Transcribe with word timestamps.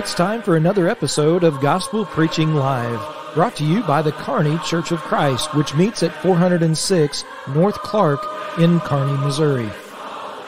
It's 0.00 0.14
time 0.14 0.40
for 0.40 0.56
another 0.56 0.88
episode 0.88 1.44
of 1.44 1.60
Gospel 1.60 2.06
Preaching 2.06 2.54
Live, 2.54 3.34
brought 3.34 3.54
to 3.56 3.66
you 3.66 3.82
by 3.82 4.00
the 4.00 4.12
Kearney 4.12 4.56
Church 4.64 4.92
of 4.92 5.00
Christ, 5.00 5.54
which 5.54 5.74
meets 5.74 6.02
at 6.02 6.14
406 6.22 7.24
North 7.48 7.74
Clark 7.80 8.18
in 8.58 8.80
Kearney, 8.80 9.12
Missouri. 9.18 9.68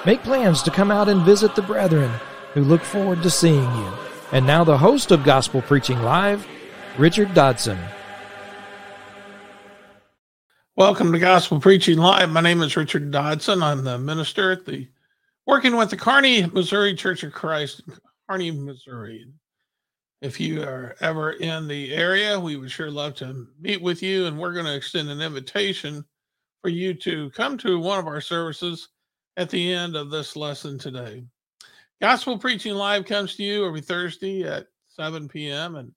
Make 0.07 0.23
plans 0.23 0.63
to 0.63 0.71
come 0.71 0.91
out 0.91 1.11
and 1.11 1.21
visit 1.21 1.55
the 1.55 1.61
brethren 1.61 2.11
who 2.55 2.63
look 2.63 2.81
forward 2.81 3.23
to 3.25 3.29
seeing 3.29 3.71
you. 3.77 3.93
And 4.33 4.47
now 4.47 4.65
the 4.65 4.79
host 4.79 5.11
of 5.11 5.23
Gospel 5.23 5.61
Preaching 5.61 6.01
Live, 6.01 6.49
Richard 6.97 7.35
Dodson. 7.35 7.79
Welcome 10.77 11.13
to 11.13 11.19
Gospel 11.19 11.61
Preaching 11.61 11.99
Live. 11.99 12.31
My 12.31 12.41
name 12.41 12.63
is 12.63 12.75
Richard 12.75 13.11
Dodson. 13.11 13.63
I'm 13.63 13.85
the 13.85 13.99
minister 13.99 14.51
at 14.51 14.65
the 14.65 14.89
working 15.45 15.77
with 15.77 15.91
the 15.91 15.99
Kearney, 15.99 16.47
Missouri 16.47 16.95
Church 16.95 17.23
of 17.23 17.35
Christ 17.35 17.83
Kearney, 18.27 18.51
Missouri. 18.51 19.27
If 20.23 20.39
you 20.39 20.63
are 20.63 20.95
ever 21.01 21.33
in 21.33 21.67
the 21.67 21.93
area, 21.93 22.39
we 22.39 22.57
would 22.57 22.71
sure 22.71 22.93
love 22.93 23.17
to 23.17 23.49
meet 23.61 23.83
with 23.83 24.05
you. 24.05 24.27
And 24.27 24.39
we're 24.39 24.53
going 24.53 24.67
to 24.67 24.77
extend 24.77 25.11
an 25.11 25.21
invitation 25.21 26.05
for 26.63 26.69
you 26.69 26.95
to 26.95 27.29
come 27.31 27.59
to 27.59 27.81
one 27.81 27.99
of 27.99 28.07
our 28.07 28.21
services 28.21 28.89
at 29.37 29.51
the 29.51 29.73
end 29.73 29.97
of 29.97 30.11
this 30.11 30.37
lesson 30.37 30.79
today. 30.79 31.25
Gospel 32.01 32.39
Preaching 32.39 32.75
Live 32.75 33.05
comes 33.05 33.35
to 33.35 33.43
you 33.43 33.67
every 33.67 33.81
Thursday 33.81 34.45
at 34.45 34.69
7 34.87 35.27
p.m. 35.27 35.75
and, 35.75 35.93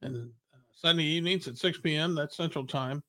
and 0.00 0.30
Sunday 0.72 1.04
evenings 1.04 1.46
at 1.46 1.58
6 1.58 1.78
p.m. 1.80 2.14
That's 2.14 2.34
Central 2.34 2.66
Time. 2.66 3.02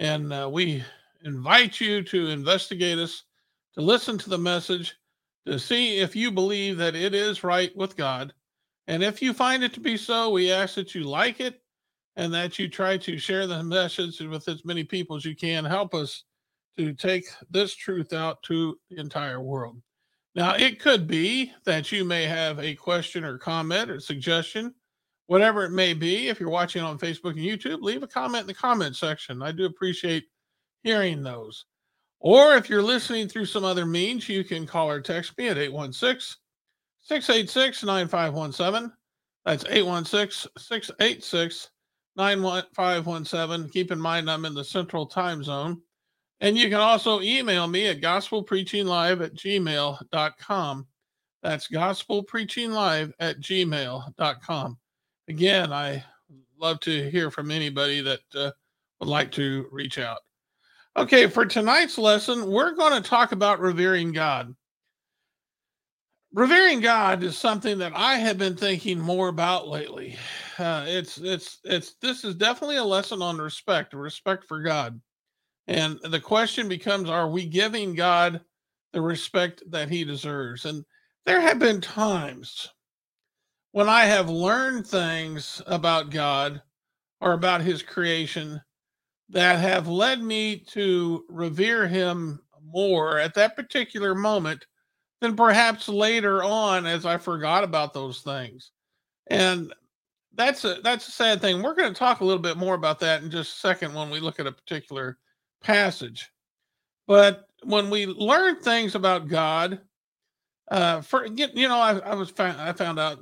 And 0.00 0.34
uh, 0.34 0.50
we 0.52 0.84
invite 1.24 1.80
you 1.80 2.02
to 2.02 2.28
investigate 2.28 2.98
us, 2.98 3.22
to 3.72 3.80
listen 3.80 4.18
to 4.18 4.28
the 4.28 4.36
message, 4.36 4.96
to 5.46 5.58
see 5.58 5.98
if 5.98 6.14
you 6.14 6.30
believe 6.30 6.76
that 6.76 6.94
it 6.94 7.14
is 7.14 7.42
right 7.42 7.74
with 7.74 7.96
God. 7.96 8.34
And 8.86 9.02
if 9.02 9.22
you 9.22 9.32
find 9.32 9.64
it 9.64 9.72
to 9.74 9.80
be 9.80 9.96
so, 9.96 10.30
we 10.30 10.52
ask 10.52 10.74
that 10.74 10.94
you 10.94 11.04
like 11.04 11.40
it 11.40 11.60
and 12.16 12.32
that 12.34 12.58
you 12.58 12.68
try 12.68 12.96
to 12.98 13.18
share 13.18 13.46
the 13.46 13.62
message 13.62 14.20
with 14.20 14.46
as 14.48 14.64
many 14.64 14.84
people 14.84 15.16
as 15.16 15.24
you 15.24 15.34
can. 15.34 15.64
Help 15.64 15.94
us 15.94 16.24
to 16.76 16.92
take 16.92 17.24
this 17.50 17.74
truth 17.74 18.12
out 18.12 18.42
to 18.42 18.78
the 18.90 18.98
entire 19.00 19.40
world. 19.40 19.80
Now, 20.34 20.54
it 20.54 20.80
could 20.80 21.06
be 21.06 21.52
that 21.64 21.92
you 21.92 22.04
may 22.04 22.24
have 22.24 22.58
a 22.58 22.74
question 22.74 23.24
or 23.24 23.38
comment 23.38 23.90
or 23.90 24.00
suggestion, 24.00 24.74
whatever 25.26 25.64
it 25.64 25.70
may 25.70 25.94
be. 25.94 26.28
If 26.28 26.40
you're 26.40 26.50
watching 26.50 26.82
on 26.82 26.98
Facebook 26.98 27.32
and 27.32 27.38
YouTube, 27.38 27.82
leave 27.82 28.02
a 28.02 28.08
comment 28.08 28.42
in 28.42 28.48
the 28.48 28.54
comment 28.54 28.96
section. 28.96 29.42
I 29.42 29.52
do 29.52 29.64
appreciate 29.64 30.24
hearing 30.82 31.22
those. 31.22 31.64
Or 32.18 32.56
if 32.56 32.68
you're 32.68 32.82
listening 32.82 33.28
through 33.28 33.46
some 33.46 33.64
other 33.64 33.86
means, 33.86 34.28
you 34.28 34.44
can 34.44 34.66
call 34.66 34.90
or 34.90 35.00
text 35.00 35.36
me 35.38 35.48
at 35.48 35.58
816 35.58 36.36
686 37.04 37.84
9517. 37.84 38.92
That's 39.44 39.64
816 39.68 40.50
686 40.56 41.70
9517. 42.16 43.70
Keep 43.70 43.92
in 43.92 44.00
mind, 44.00 44.30
I'm 44.30 44.44
in 44.44 44.54
the 44.54 44.64
central 44.64 45.06
time 45.06 45.44
zone. 45.44 45.80
And 46.40 46.56
you 46.56 46.68
can 46.68 46.80
also 46.80 47.20
email 47.20 47.66
me 47.66 47.86
at 47.88 48.00
gospelpreachinglive 48.00 49.22
at 49.22 49.34
gmail.com. 49.34 50.86
That's 51.42 51.68
gospelpreachinglive 51.68 53.12
at 53.20 53.40
gmail.com. 53.40 54.78
Again, 55.28 55.72
I 55.72 56.04
love 56.58 56.80
to 56.80 57.10
hear 57.10 57.30
from 57.30 57.50
anybody 57.50 58.00
that 58.00 58.20
uh, 58.34 58.50
would 59.00 59.08
like 59.08 59.30
to 59.32 59.66
reach 59.70 59.98
out. 59.98 60.18
Okay, 60.96 61.26
for 61.26 61.44
tonight's 61.44 61.98
lesson, 61.98 62.50
we're 62.50 62.72
going 62.72 63.00
to 63.00 63.08
talk 63.08 63.32
about 63.32 63.60
revering 63.60 64.12
God. 64.12 64.54
Revering 66.34 66.80
God 66.80 67.22
is 67.22 67.38
something 67.38 67.78
that 67.78 67.92
I 67.94 68.16
have 68.16 68.38
been 68.38 68.56
thinking 68.56 68.98
more 68.98 69.28
about 69.28 69.68
lately. 69.68 70.16
Uh, 70.58 70.84
it's 70.84 71.16
it's 71.18 71.60
it's 71.62 71.94
this 72.02 72.24
is 72.24 72.34
definitely 72.34 72.74
a 72.74 72.84
lesson 72.84 73.22
on 73.22 73.38
respect, 73.38 73.94
respect 73.94 74.42
for 74.42 74.60
God. 74.60 75.00
And 75.68 75.96
the 76.02 76.18
question 76.18 76.68
becomes 76.68 77.08
are 77.08 77.28
we 77.28 77.46
giving 77.46 77.94
God 77.94 78.40
the 78.92 79.00
respect 79.00 79.62
that 79.70 79.88
he 79.88 80.04
deserves? 80.04 80.64
And 80.64 80.84
there 81.24 81.40
have 81.40 81.60
been 81.60 81.80
times 81.80 82.68
when 83.70 83.88
I 83.88 84.04
have 84.04 84.28
learned 84.28 84.88
things 84.88 85.62
about 85.68 86.10
God 86.10 86.60
or 87.20 87.34
about 87.34 87.60
his 87.60 87.80
creation 87.80 88.60
that 89.28 89.60
have 89.60 89.86
led 89.86 90.20
me 90.20 90.56
to 90.70 91.24
revere 91.28 91.86
him 91.86 92.40
more 92.60 93.20
at 93.20 93.34
that 93.34 93.54
particular 93.54 94.16
moment 94.16 94.66
than 95.20 95.36
perhaps 95.36 95.88
later 95.88 96.42
on 96.42 96.86
as 96.86 97.06
I 97.06 97.16
forgot 97.18 97.64
about 97.64 97.94
those 97.94 98.20
things. 98.20 98.70
And 99.28 99.72
that's 100.34 100.64
a 100.64 100.80
that's 100.82 101.08
a 101.08 101.12
sad 101.12 101.40
thing. 101.40 101.62
We're 101.62 101.74
going 101.74 101.92
to 101.92 101.98
talk 101.98 102.20
a 102.20 102.24
little 102.24 102.42
bit 102.42 102.56
more 102.56 102.74
about 102.74 103.00
that 103.00 103.22
in 103.22 103.30
just 103.30 103.56
a 103.56 103.60
second 103.60 103.94
when 103.94 104.10
we 104.10 104.20
look 104.20 104.40
at 104.40 104.46
a 104.46 104.52
particular 104.52 105.18
passage. 105.62 106.30
But 107.06 107.46
when 107.62 107.90
we 107.90 108.06
learn 108.06 108.60
things 108.60 108.94
about 108.94 109.28
God, 109.28 109.80
uh, 110.70 111.00
for 111.02 111.26
you 111.26 111.68
know, 111.68 111.78
I, 111.78 111.98
I 111.98 112.14
was 112.14 112.30
found, 112.30 112.60
I 112.60 112.72
found 112.72 112.98
out 112.98 113.18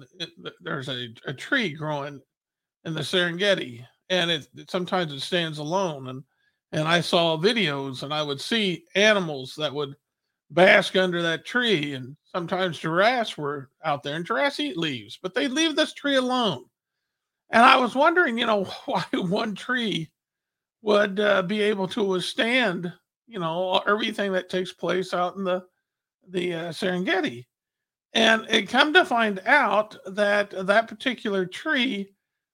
there's 0.60 0.88
a, 0.88 1.08
a 1.26 1.34
tree 1.34 1.72
growing 1.72 2.20
in 2.84 2.94
the 2.94 3.00
Serengeti, 3.00 3.84
and 4.10 4.30
it, 4.30 4.48
it 4.56 4.70
sometimes 4.70 5.12
it 5.12 5.20
stands 5.20 5.58
alone 5.58 6.08
and 6.08 6.22
and 6.72 6.88
I 6.88 7.02
saw 7.02 7.36
videos 7.36 8.02
and 8.02 8.14
I 8.14 8.22
would 8.22 8.40
see 8.40 8.84
animals 8.94 9.54
that 9.58 9.72
would 9.72 9.94
bask 10.54 10.96
under 10.96 11.22
that 11.22 11.44
tree 11.44 11.94
and 11.94 12.16
sometimes 12.24 12.78
giraffes 12.78 13.36
were 13.38 13.70
out 13.84 14.02
there 14.02 14.16
and 14.16 14.26
giraffes 14.26 14.60
eat 14.60 14.76
leaves 14.76 15.18
but 15.22 15.34
they 15.34 15.48
leave 15.48 15.76
this 15.76 15.92
tree 15.92 16.16
alone. 16.16 16.64
And 17.50 17.62
I 17.62 17.76
was 17.76 17.94
wondering 17.94 18.38
you 18.38 18.46
know 18.46 18.64
why 18.86 19.04
one 19.12 19.54
tree 19.54 20.10
would 20.82 21.20
uh, 21.20 21.42
be 21.42 21.60
able 21.62 21.88
to 21.88 22.02
withstand 22.02 22.92
you 23.26 23.38
know 23.38 23.82
everything 23.86 24.32
that 24.32 24.48
takes 24.50 24.72
place 24.72 25.14
out 25.14 25.36
in 25.36 25.44
the 25.44 25.64
the 26.28 26.54
uh, 26.54 26.68
Serengeti. 26.70 27.46
And 28.14 28.46
it 28.48 28.68
come 28.68 28.92
to 28.92 29.04
find 29.04 29.40
out 29.46 29.96
that 30.06 30.50
that 30.66 30.88
particular 30.88 31.46
tree 31.46 32.12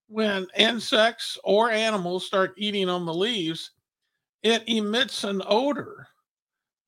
when 0.08 0.46
insects 0.56 1.36
or 1.44 1.70
animals 1.70 2.26
start 2.26 2.54
eating 2.56 2.88
on 2.88 3.04
the 3.04 3.12
leaves, 3.12 3.72
it 4.42 4.62
emits 4.66 5.24
an 5.24 5.42
odor 5.46 6.07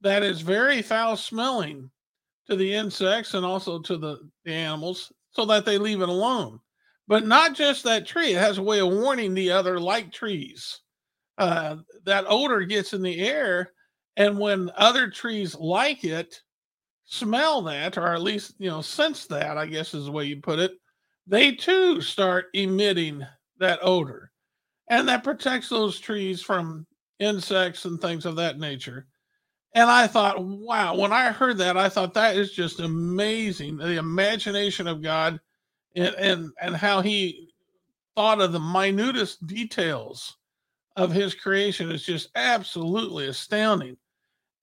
that 0.00 0.22
is 0.22 0.40
very 0.40 0.82
foul 0.82 1.16
smelling 1.16 1.90
to 2.48 2.56
the 2.56 2.74
insects 2.74 3.34
and 3.34 3.44
also 3.44 3.78
to 3.80 3.96
the, 3.96 4.18
the 4.44 4.52
animals 4.52 5.12
so 5.30 5.44
that 5.44 5.64
they 5.64 5.78
leave 5.78 6.00
it 6.00 6.08
alone. 6.08 6.58
But 7.06 7.26
not 7.26 7.54
just 7.54 7.84
that 7.84 8.06
tree, 8.06 8.32
it 8.34 8.38
has 8.38 8.58
a 8.58 8.62
way 8.62 8.80
of 8.80 8.88
warning 8.88 9.34
the 9.34 9.50
other 9.50 9.80
like 9.80 10.12
trees. 10.12 10.80
Uh, 11.38 11.76
that 12.04 12.24
odor 12.28 12.60
gets 12.60 12.92
in 12.92 13.02
the 13.02 13.20
air, 13.20 13.72
and 14.16 14.38
when 14.38 14.70
other 14.76 15.08
trees 15.08 15.54
like 15.54 16.04
it, 16.04 16.40
smell 17.06 17.62
that, 17.62 17.96
or 17.96 18.14
at 18.14 18.22
least, 18.22 18.54
you 18.58 18.68
know, 18.68 18.80
sense 18.80 19.26
that, 19.26 19.56
I 19.58 19.66
guess 19.66 19.94
is 19.94 20.04
the 20.04 20.12
way 20.12 20.24
you 20.26 20.40
put 20.40 20.58
it, 20.58 20.72
they 21.26 21.52
too 21.52 22.00
start 22.00 22.46
emitting 22.54 23.26
that 23.58 23.78
odor. 23.82 24.30
And 24.88 25.08
that 25.08 25.24
protects 25.24 25.68
those 25.68 25.98
trees 25.98 26.42
from 26.42 26.86
insects 27.18 27.84
and 27.84 28.00
things 28.00 28.26
of 28.26 28.36
that 28.36 28.58
nature. 28.58 29.06
And 29.74 29.88
I 29.88 30.06
thought, 30.06 30.44
wow, 30.44 30.96
when 30.96 31.12
I 31.12 31.30
heard 31.30 31.58
that, 31.58 31.76
I 31.76 31.88
thought 31.88 32.14
that 32.14 32.36
is 32.36 32.52
just 32.52 32.80
amazing. 32.80 33.76
The 33.76 33.98
imagination 33.98 34.86
of 34.88 35.02
God 35.02 35.40
and 35.94 36.14
and, 36.16 36.50
and 36.60 36.76
how 36.76 37.00
he 37.00 37.50
thought 38.16 38.40
of 38.40 38.52
the 38.52 38.60
minutest 38.60 39.46
details 39.46 40.36
of 40.96 41.12
his 41.12 41.34
creation 41.34 41.90
is 41.90 42.04
just 42.04 42.30
absolutely 42.34 43.26
astounding. 43.28 43.96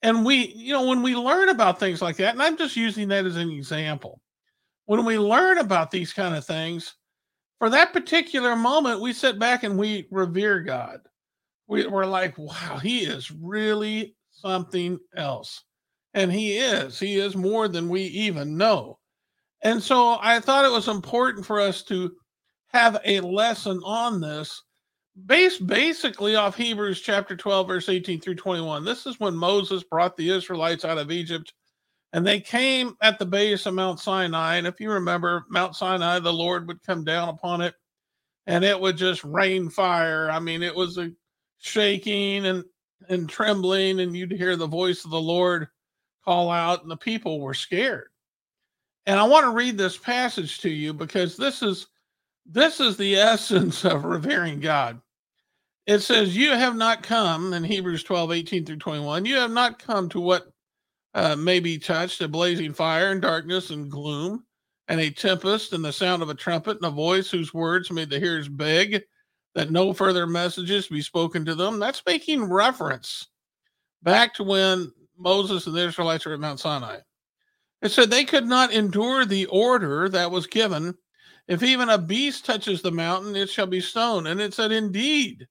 And 0.02 0.26
we, 0.26 0.54
you 0.56 0.74
know, 0.74 0.86
when 0.86 1.02
we 1.02 1.16
learn 1.16 1.50
about 1.50 1.80
things 1.80 2.02
like 2.02 2.18
that, 2.18 2.34
and 2.34 2.44
I'm 2.44 2.58
just 2.58 2.76
using 2.76 3.08
that 3.08 3.26
as 3.26 3.38
an 3.38 3.50
example, 3.50 4.22
when 4.86 5.06
we 5.06 5.18
learn 5.18 5.58
about 5.58 5.90
these 5.90 6.14
kind 6.14 6.36
of 6.36 6.46
things, 6.46 6.96
for 7.60 7.70
that 7.70 7.94
particular 7.94 8.56
moment, 8.56 9.02
we 9.02 9.14
sit 9.14 9.40
back 9.40 9.64
and 9.64 9.80
we 9.80 10.08
revere 10.12 10.60
God. 10.60 11.00
We, 11.68 11.88
we're 11.88 12.06
like, 12.06 12.38
wow, 12.38 12.78
he 12.82 13.00
is 13.00 13.32
really 13.32 14.16
something 14.42 15.00
else. 15.16 15.64
And 16.14 16.32
he 16.32 16.58
is. 16.58 17.00
He 17.00 17.20
is 17.20 17.36
more 17.36 17.68
than 17.68 17.90
we 17.90 18.02
even 18.02 18.58
know. 18.58 19.00
And 19.62 19.82
so 19.82 20.18
I 20.22 20.40
thought 20.40 20.66
it 20.66 20.72
was 20.72 20.88
important 20.88 21.46
for 21.46 21.60
us 21.60 21.84
to 21.84 22.12
have 22.68 23.00
a 23.06 23.20
lesson 23.22 23.82
on 23.84 24.22
this 24.22 24.64
based 25.26 25.66
basically 25.66 26.36
off 26.36 26.56
Hebrews 26.56 27.02
chapter 27.02 27.36
12, 27.36 27.68
verse 27.68 27.90
18 27.90 28.22
through 28.22 28.36
21. 28.36 28.86
This 28.86 29.06
is 29.06 29.20
when 29.20 29.36
Moses 29.36 29.84
brought 29.84 30.16
the 30.16 30.30
Israelites 30.30 30.86
out 30.86 30.98
of 30.98 31.12
Egypt 31.12 31.54
and 32.14 32.26
they 32.26 32.40
came 32.40 32.96
at 33.02 33.20
the 33.20 33.26
base 33.26 33.66
of 33.66 33.74
Mount 33.74 34.00
Sinai. 34.00 34.56
And 34.56 34.68
if 34.68 34.80
you 34.80 34.92
remember, 34.92 35.46
Mount 35.50 35.76
Sinai, 35.76 36.20
the 36.20 36.32
Lord 36.32 36.68
would 36.68 36.84
come 36.84 37.04
down 37.04 37.30
upon 37.30 37.62
it 37.62 37.74
and 38.46 38.64
it 38.64 38.80
would 38.80 38.96
just 38.96 39.24
rain 39.24 39.70
fire. 39.70 40.30
I 40.30 40.40
mean, 40.40 40.62
it 40.64 40.76
was 40.76 40.98
a 40.98 41.12
shaking 41.58 42.46
and, 42.46 42.64
and 43.10 43.30
trembling, 43.30 44.00
and 44.00 44.16
you'd 44.16 44.32
hear 44.32 44.56
the 44.56 44.68
voice 44.68 45.06
of 45.06 45.12
the 45.12 45.22
Lord 45.22 45.68
call 46.24 46.52
out, 46.52 46.82
and 46.82 46.92
the 46.92 46.98
people 46.98 47.40
were 47.40 47.54
scared. 47.54 48.10
And 49.06 49.20
I 49.20 49.24
want 49.24 49.46
to 49.46 49.52
read 49.52 49.78
this 49.78 49.98
passage 49.98 50.60
to 50.60 50.70
you 50.70 50.94
because 50.94 51.38
this 51.38 51.62
is 51.62 51.88
this 52.46 52.80
is 52.80 52.98
the 52.98 53.16
essence 53.18 53.86
of 53.86 54.06
revering 54.06 54.60
God. 54.60 55.02
It 55.86 56.00
says, 56.00 56.36
You 56.36 56.52
have 56.52 56.76
not 56.76 57.04
come 57.04 57.54
in 57.54 57.64
Hebrews 57.64 58.04
12, 58.04 58.34
18 58.34 58.66
through 58.66 58.78
21. 58.78 59.26
You 59.26 59.36
have 59.36 59.52
not 59.52 59.80
come 59.80 60.10
to 60.10 60.20
what 60.20 60.48
uh, 61.14 61.36
may 61.36 61.62
be 61.62 61.80
touched 61.80 62.22
a 62.22 62.28
blazing 62.28 62.74
fire 62.74 63.12
and 63.12 63.22
darkness 63.22 63.70
and 63.70 63.90
gloom 63.90 64.44
and 64.90 65.00
a 65.00 65.10
tempest 65.10 65.74
and 65.74 65.84
the 65.84 65.94
sound 65.94 66.22
of 66.22 66.30
a 66.30 66.36
trumpet 66.36 66.78
and 66.78 66.86
a 66.86 66.90
voice 66.90 67.32
whose 67.32 67.54
words 67.54 67.90
made 67.90 68.10
the 68.10 68.20
hearers 68.20 68.50
beg 68.50 69.02
that 69.58 69.72
no 69.72 69.92
further 69.92 70.28
messages 70.28 70.88
be 70.88 71.02
spoken 71.02 71.44
to 71.44 71.56
them. 71.56 71.80
That's 71.80 72.04
making 72.06 72.44
reference 72.44 73.30
back 74.04 74.36
to 74.36 74.44
when 74.44 74.94
Moses 75.18 75.66
and 75.66 75.76
the 75.76 75.88
Israelites 75.88 76.28
were 76.28 76.34
at 76.34 76.40
Mount 76.40 76.60
Sinai. 76.60 77.00
It 77.82 77.90
said 77.90 78.12
they 78.12 78.24
could 78.24 78.46
not 78.46 78.72
endure 78.72 79.26
the 79.26 79.48
order 79.48 80.10
that 80.10 80.30
was 80.30 80.46
given. 80.46 80.94
If 81.48 81.64
even 81.64 81.90
a 81.90 81.98
beast 81.98 82.46
touches 82.46 82.84
the 82.84 82.92
mountain, 82.92 83.36
it 83.36 83.50
shall 83.50 83.66
be 83.66 83.82
stoned. 83.82 84.28
And 84.28 84.40
it 84.40 84.54
said, 84.54 84.72
Indeed, 84.72 85.48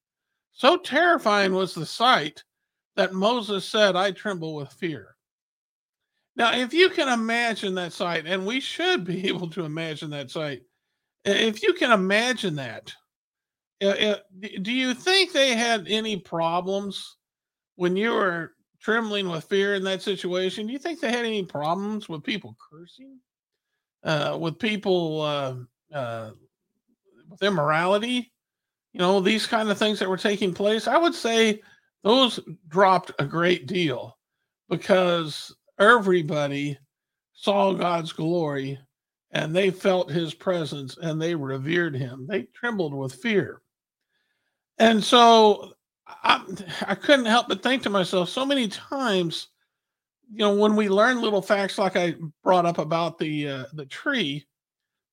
so 0.53 0.77
terrifying 0.77 1.53
was 1.53 1.75
the 1.75 1.85
sight 1.85 2.45
that 2.95 3.13
Moses 3.13 3.65
said, 3.65 3.97
I 3.97 4.13
tremble 4.13 4.55
with 4.55 4.73
fear. 4.73 5.17
Now, 6.37 6.57
if 6.57 6.73
you 6.73 6.91
can 6.91 7.09
imagine 7.09 7.75
that 7.75 7.93
sight, 7.93 8.25
and 8.25 8.47
we 8.47 8.61
should 8.61 9.05
be 9.05 9.27
able 9.29 9.51
to 9.51 9.65
imagine 9.65 10.11
that 10.11 10.31
sight, 10.31 10.63
if 11.25 11.61
you 11.65 11.73
can 11.73 11.91
imagine 11.91 12.55
that, 12.55 12.95
do 13.81 14.73
you 14.73 14.95
think 14.95 15.33
they 15.33 15.55
had 15.55 15.87
any 15.89 16.17
problems 16.17 17.17
when 17.77 17.97
you 17.97 18.13
were 18.13 18.53
trembling 18.81 19.29
with 19.29 19.45
fear 19.45 19.75
in 19.75 19.85
that 19.85 20.03
situation? 20.03 20.67
Do 20.67 20.73
you 20.73 20.79
think 20.79 21.01
they 21.01 21.11
had 21.11 21.25
any 21.25 21.45
problems 21.45 22.09
with 22.09 22.25
people 22.25 22.57
cursing, 22.71 23.19
uh, 24.05 24.39
with 24.41 24.59
people 24.59 25.21
uh, 25.21 25.55
uh, 25.93 26.31
with 27.29 27.43
immorality? 27.43 28.33
You 28.93 29.01
know, 29.01 29.21
these 29.21 29.47
kind 29.47 29.71
of 29.71 29.79
things 29.79 29.99
that 29.99 30.09
were 30.09 30.17
taking 30.17 30.55
place. 30.55 30.89
I 30.89 30.97
would 30.97 31.15
say 31.15 31.61
those 32.03 32.41
dropped 32.69 33.13
a 33.19 33.27
great 33.27 33.67
deal 33.67 34.17
because 34.71 35.55
everybody 35.79 36.79
saw 37.35 37.75
God's 37.75 38.13
glory 38.13 38.79
and 39.33 39.55
they 39.55 39.71
felt 39.71 40.11
his 40.11 40.33
presence 40.33 40.97
and 40.97 41.21
they 41.21 41.35
revered 41.35 41.95
him. 41.95 42.27
They 42.27 42.45
trembled 42.55 42.95
with 42.95 43.15
fear. 43.17 43.61
And 44.79 45.03
so 45.03 45.73
I, 46.07 46.43
I 46.87 46.95
couldn't 46.95 47.27
help 47.27 47.49
but 47.49 47.63
think 47.63 47.83
to 47.85 47.91
myself 47.91 48.29
so 48.29 48.45
many 48.45 48.69
times, 48.69 49.49
you 50.31 50.39
know, 50.39 50.55
when 50.55 50.75
we 50.77 50.89
learn 50.89 51.21
little 51.21 51.43
facts 51.43 51.79
like 51.79 51.97
I 51.97 52.15
brought 52.43 52.67
up 52.67 52.79
about 52.79 53.19
the 53.19 53.49
uh, 53.49 53.65
the 53.75 53.87
tree, 53.87 54.45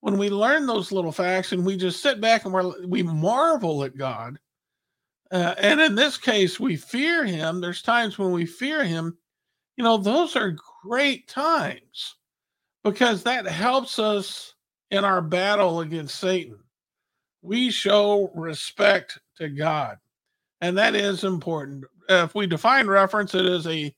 when 0.01 0.17
we 0.17 0.29
learn 0.29 0.65
those 0.65 0.91
little 0.91 1.11
facts 1.11 1.51
and 1.51 1.65
we 1.65 1.77
just 1.77 2.01
sit 2.01 2.19
back 2.19 2.45
and 2.45 2.53
we're, 2.53 2.73
we 2.87 3.03
marvel 3.03 3.83
at 3.83 3.95
God, 3.95 4.39
uh, 5.31 5.53
and 5.59 5.79
in 5.79 5.93
this 5.93 6.17
case 6.17 6.59
we 6.59 6.75
fear 6.75 7.23
Him. 7.23 7.61
There's 7.61 7.83
times 7.83 8.17
when 8.17 8.31
we 8.31 8.47
fear 8.47 8.83
Him 8.83 9.17
you 9.77 9.83
know, 9.83 9.97
those 9.97 10.35
are 10.35 10.55
great 10.83 11.27
times 11.27 12.15
because 12.83 13.23
that 13.23 13.47
helps 13.47 13.97
us 13.97 14.53
in 14.91 15.03
our 15.03 15.21
battle 15.21 15.79
against 15.81 16.19
Satan. 16.19 16.59
We 17.41 17.71
show 17.71 18.31
respect 18.35 19.19
to 19.37 19.49
God, 19.49 19.97
and 20.61 20.77
that 20.77 20.95
is 20.95 21.23
important. 21.23 21.85
If 22.09 22.35
we 22.35 22.47
define 22.47 22.87
reference, 22.87 23.33
it 23.35 23.45
is 23.45 23.67
a 23.67 23.93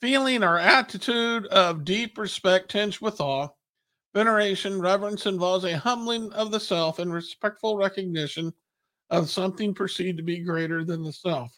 feeling 0.00 0.44
or 0.44 0.58
attitude 0.58 1.46
of 1.46 1.84
deep 1.84 2.18
respect 2.18 2.70
tinged 2.70 3.00
with 3.00 3.20
awe. 3.20 3.48
Veneration, 4.14 4.80
reverence 4.80 5.26
involves 5.26 5.64
a 5.64 5.76
humbling 5.76 6.32
of 6.32 6.50
the 6.50 6.60
self 6.60 6.98
and 6.98 7.12
respectful 7.12 7.76
recognition 7.76 8.52
of 9.10 9.30
something 9.30 9.74
perceived 9.74 10.18
to 10.18 10.24
be 10.24 10.38
greater 10.38 10.84
than 10.84 11.02
the 11.02 11.12
self. 11.12 11.56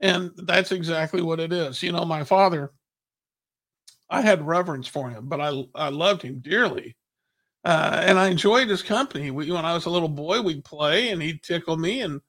And 0.00 0.32
that's 0.36 0.72
exactly 0.72 1.22
what 1.22 1.40
it 1.40 1.52
is. 1.52 1.82
You 1.82 1.92
know, 1.92 2.04
my 2.04 2.24
father, 2.24 2.72
I 4.10 4.20
had 4.20 4.46
reverence 4.46 4.86
for 4.86 5.08
him, 5.08 5.28
but 5.28 5.40
I 5.40 5.64
I 5.74 5.88
loved 5.88 6.22
him 6.22 6.40
dearly, 6.40 6.96
uh, 7.64 8.02
and 8.04 8.18
I 8.18 8.28
enjoyed 8.28 8.68
his 8.68 8.82
company. 8.82 9.30
We, 9.30 9.50
when 9.50 9.64
I 9.64 9.74
was 9.74 9.86
a 9.86 9.90
little 9.90 10.08
boy, 10.08 10.42
we'd 10.42 10.64
play, 10.64 11.10
and 11.10 11.22
he'd 11.22 11.42
tickle 11.42 11.76
me, 11.76 12.02
and 12.02 12.20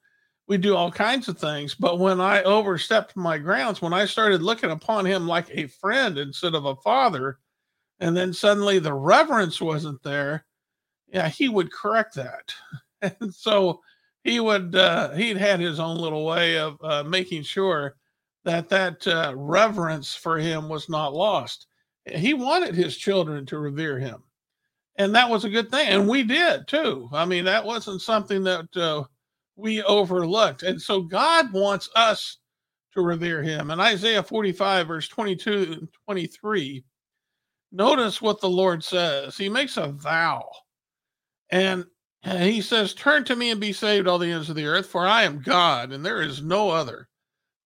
we'd 0.46 0.60
do 0.60 0.76
all 0.76 0.90
kinds 0.90 1.28
of 1.28 1.38
things. 1.38 1.74
But 1.74 1.98
when 1.98 2.20
I 2.20 2.42
overstepped 2.42 3.16
my 3.16 3.38
grounds, 3.38 3.80
when 3.80 3.92
I 3.92 4.04
started 4.06 4.42
looking 4.42 4.70
upon 4.70 5.06
him 5.06 5.26
like 5.26 5.48
a 5.50 5.66
friend 5.66 6.18
instead 6.18 6.54
of 6.54 6.64
a 6.64 6.76
father, 6.76 7.38
and 8.00 8.16
then 8.16 8.32
suddenly 8.32 8.78
the 8.78 8.94
reverence 8.94 9.60
wasn't 9.60 10.02
there, 10.02 10.44
yeah, 11.08 11.28
he 11.28 11.48
would 11.48 11.72
correct 11.72 12.14
that, 12.16 12.54
and 13.02 13.34
so 13.34 13.80
he 14.24 14.40
would 14.40 14.74
uh, 14.74 15.12
he'd 15.12 15.36
had 15.36 15.60
his 15.60 15.78
own 15.78 15.96
little 15.96 16.24
way 16.24 16.58
of 16.58 16.76
uh, 16.82 17.04
making 17.04 17.42
sure 17.42 17.96
that 18.44 18.68
that 18.68 19.06
uh, 19.06 19.32
reverence 19.36 20.14
for 20.14 20.38
him 20.38 20.68
was 20.68 20.88
not 20.88 21.14
lost 21.14 21.66
he 22.06 22.34
wanted 22.34 22.74
his 22.74 22.96
children 22.96 23.46
to 23.46 23.58
revere 23.58 23.98
him. 23.98 24.22
And 24.96 25.14
that 25.14 25.28
was 25.28 25.44
a 25.44 25.50
good 25.50 25.70
thing. 25.70 25.88
And 25.88 26.08
we 26.08 26.22
did 26.22 26.68
too. 26.68 27.08
I 27.12 27.24
mean, 27.24 27.44
that 27.44 27.64
wasn't 27.64 28.02
something 28.02 28.44
that 28.44 28.76
uh, 28.76 29.04
we 29.56 29.82
overlooked. 29.82 30.62
And 30.62 30.80
so 30.80 31.02
God 31.02 31.52
wants 31.52 31.88
us 31.94 32.38
to 32.92 33.02
revere 33.02 33.42
him. 33.42 33.70
In 33.70 33.80
Isaiah 33.80 34.22
45, 34.22 34.86
verse 34.88 35.08
22 35.08 35.76
and 35.80 35.88
23, 36.06 36.84
notice 37.72 38.22
what 38.22 38.40
the 38.40 38.48
Lord 38.48 38.82
says. 38.84 39.36
He 39.36 39.48
makes 39.48 39.76
a 39.76 39.88
vow. 39.88 40.48
And 41.50 41.84
he 42.22 42.60
says, 42.60 42.94
Turn 42.94 43.24
to 43.24 43.36
me 43.36 43.50
and 43.50 43.60
be 43.60 43.72
saved, 43.72 44.08
all 44.08 44.18
the 44.18 44.30
ends 44.30 44.48
of 44.48 44.56
the 44.56 44.66
earth, 44.66 44.86
for 44.86 45.06
I 45.06 45.24
am 45.24 45.42
God, 45.42 45.92
and 45.92 46.04
there 46.04 46.22
is 46.22 46.42
no 46.42 46.70
other. 46.70 47.08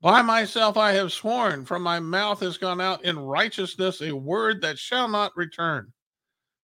By 0.01 0.23
myself 0.23 0.77
I 0.77 0.93
have 0.93 1.13
sworn, 1.13 1.65
from 1.65 1.83
my 1.83 2.01
mouth 2.01 2.41
has 2.41 2.57
gone 2.59 2.81
out 2.81 3.05
in 3.05 3.19
righteousness 3.19 4.01
a 4.01 4.15
word 4.15 4.61
that 4.63 4.79
shall 4.79 5.09
not 5.09 5.37
return. 5.37 5.93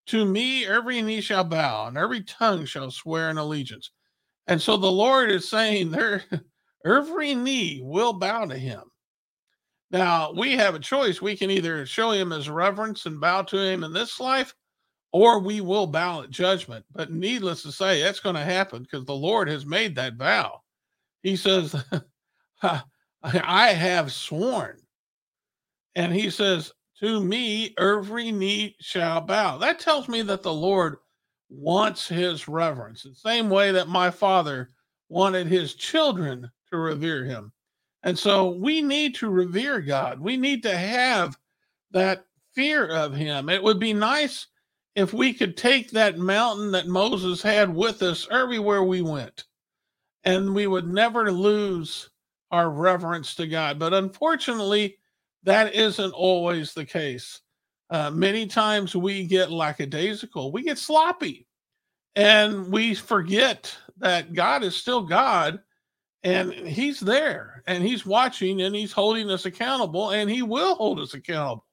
To 0.07 0.25
me 0.25 0.65
every 0.65 1.01
knee 1.01 1.21
shall 1.21 1.43
bow, 1.43 1.87
and 1.87 1.97
every 1.97 2.23
tongue 2.23 2.65
shall 2.65 2.91
swear 2.91 3.29
an 3.29 3.37
allegiance. 3.37 3.91
And 4.47 4.61
so 4.61 4.77
the 4.77 4.91
Lord 4.91 5.31
is 5.31 5.49
saying 5.49 5.91
there, 5.91 6.23
every 6.85 7.33
knee 7.35 7.81
will 7.83 8.13
bow 8.13 8.45
to 8.45 8.57
him. 8.57 8.81
Now 9.91 10.31
we 10.31 10.53
have 10.53 10.75
a 10.75 10.79
choice. 10.79 11.21
We 11.21 11.37
can 11.37 11.49
either 11.49 11.85
show 11.85 12.11
him 12.11 12.31
his 12.31 12.49
reverence 12.49 13.05
and 13.05 13.21
bow 13.21 13.43
to 13.43 13.57
him 13.57 13.83
in 13.83 13.93
this 13.93 14.19
life, 14.19 14.53
or 15.11 15.39
we 15.39 15.61
will 15.61 15.87
bow 15.87 16.23
at 16.23 16.29
judgment. 16.29 16.85
But 16.91 17.11
needless 17.11 17.63
to 17.63 17.71
say, 17.71 18.01
that's 18.01 18.19
going 18.19 18.35
to 18.35 18.41
happen 18.41 18.83
because 18.83 19.05
the 19.05 19.15
Lord 19.15 19.47
has 19.47 19.65
made 19.65 19.95
that 19.95 20.15
vow. 20.15 20.61
He 21.23 21.35
says, 21.35 21.75
I 22.61 23.69
have 23.69 24.11
sworn. 24.11 24.77
And 25.95 26.13
he 26.13 26.29
says, 26.29 26.71
To 26.99 27.23
me, 27.23 27.73
every 27.79 28.31
knee 28.31 28.75
shall 28.81 29.21
bow. 29.21 29.57
That 29.57 29.79
tells 29.79 30.07
me 30.07 30.21
that 30.23 30.43
the 30.43 30.53
Lord 30.53 30.97
wants 31.49 32.07
his 32.07 32.47
reverence, 32.47 33.03
the 33.03 33.15
same 33.15 33.49
way 33.49 33.71
that 33.71 33.87
my 33.87 34.09
father 34.09 34.69
wanted 35.09 35.47
his 35.47 35.75
children 35.75 36.49
to 36.71 36.77
revere 36.77 37.23
him. 37.23 37.51
And 38.03 38.17
so 38.17 38.51
we 38.51 38.81
need 38.81 39.15
to 39.15 39.29
revere 39.29 39.81
God. 39.81 40.19
We 40.19 40.37
need 40.37 40.63
to 40.63 40.77
have 40.77 41.37
that 41.91 42.25
fear 42.53 42.87
of 42.87 43.13
him. 43.13 43.49
It 43.49 43.63
would 43.63 43.79
be 43.79 43.93
nice 43.93 44.47
if 44.95 45.13
we 45.13 45.33
could 45.33 45.57
take 45.57 45.91
that 45.91 46.17
mountain 46.17 46.71
that 46.71 46.87
Moses 46.87 47.41
had 47.41 47.73
with 47.73 48.01
us 48.01 48.27
everywhere 48.31 48.83
we 48.83 49.01
went, 49.01 49.45
and 50.23 50.53
we 50.55 50.67
would 50.67 50.87
never 50.87 51.31
lose 51.31 52.09
our 52.51 52.69
reverence 52.69 53.35
to 53.35 53.47
God. 53.47 53.77
But 53.77 53.93
unfortunately, 53.93 54.97
that 55.43 55.75
isn't 55.75 56.13
always 56.13 56.73
the 56.73 56.85
case. 56.85 57.41
Uh, 57.89 58.09
many 58.09 58.47
times 58.47 58.95
we 58.95 59.25
get 59.25 59.51
lackadaisical, 59.51 60.51
we 60.51 60.63
get 60.63 60.77
sloppy, 60.77 61.47
and 62.15 62.71
we 62.71 62.95
forget 62.95 63.75
that 63.97 64.33
God 64.33 64.63
is 64.63 64.75
still 64.75 65.01
God 65.03 65.59
and 66.23 66.51
He's 66.51 66.99
there 66.99 67.63
and 67.67 67.83
He's 67.83 68.05
watching 68.05 68.61
and 68.61 68.75
He's 68.75 68.91
holding 68.91 69.29
us 69.29 69.45
accountable 69.45 70.11
and 70.11 70.29
He 70.29 70.41
will 70.41 70.75
hold 70.75 70.99
us 70.99 71.13
accountable. 71.13 71.65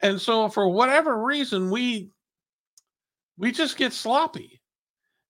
And 0.00 0.20
so, 0.20 0.48
for 0.48 0.68
whatever 0.68 1.24
reason, 1.24 1.70
we 1.70 2.10
we 3.36 3.50
just 3.50 3.76
get 3.76 3.92
sloppy, 3.92 4.60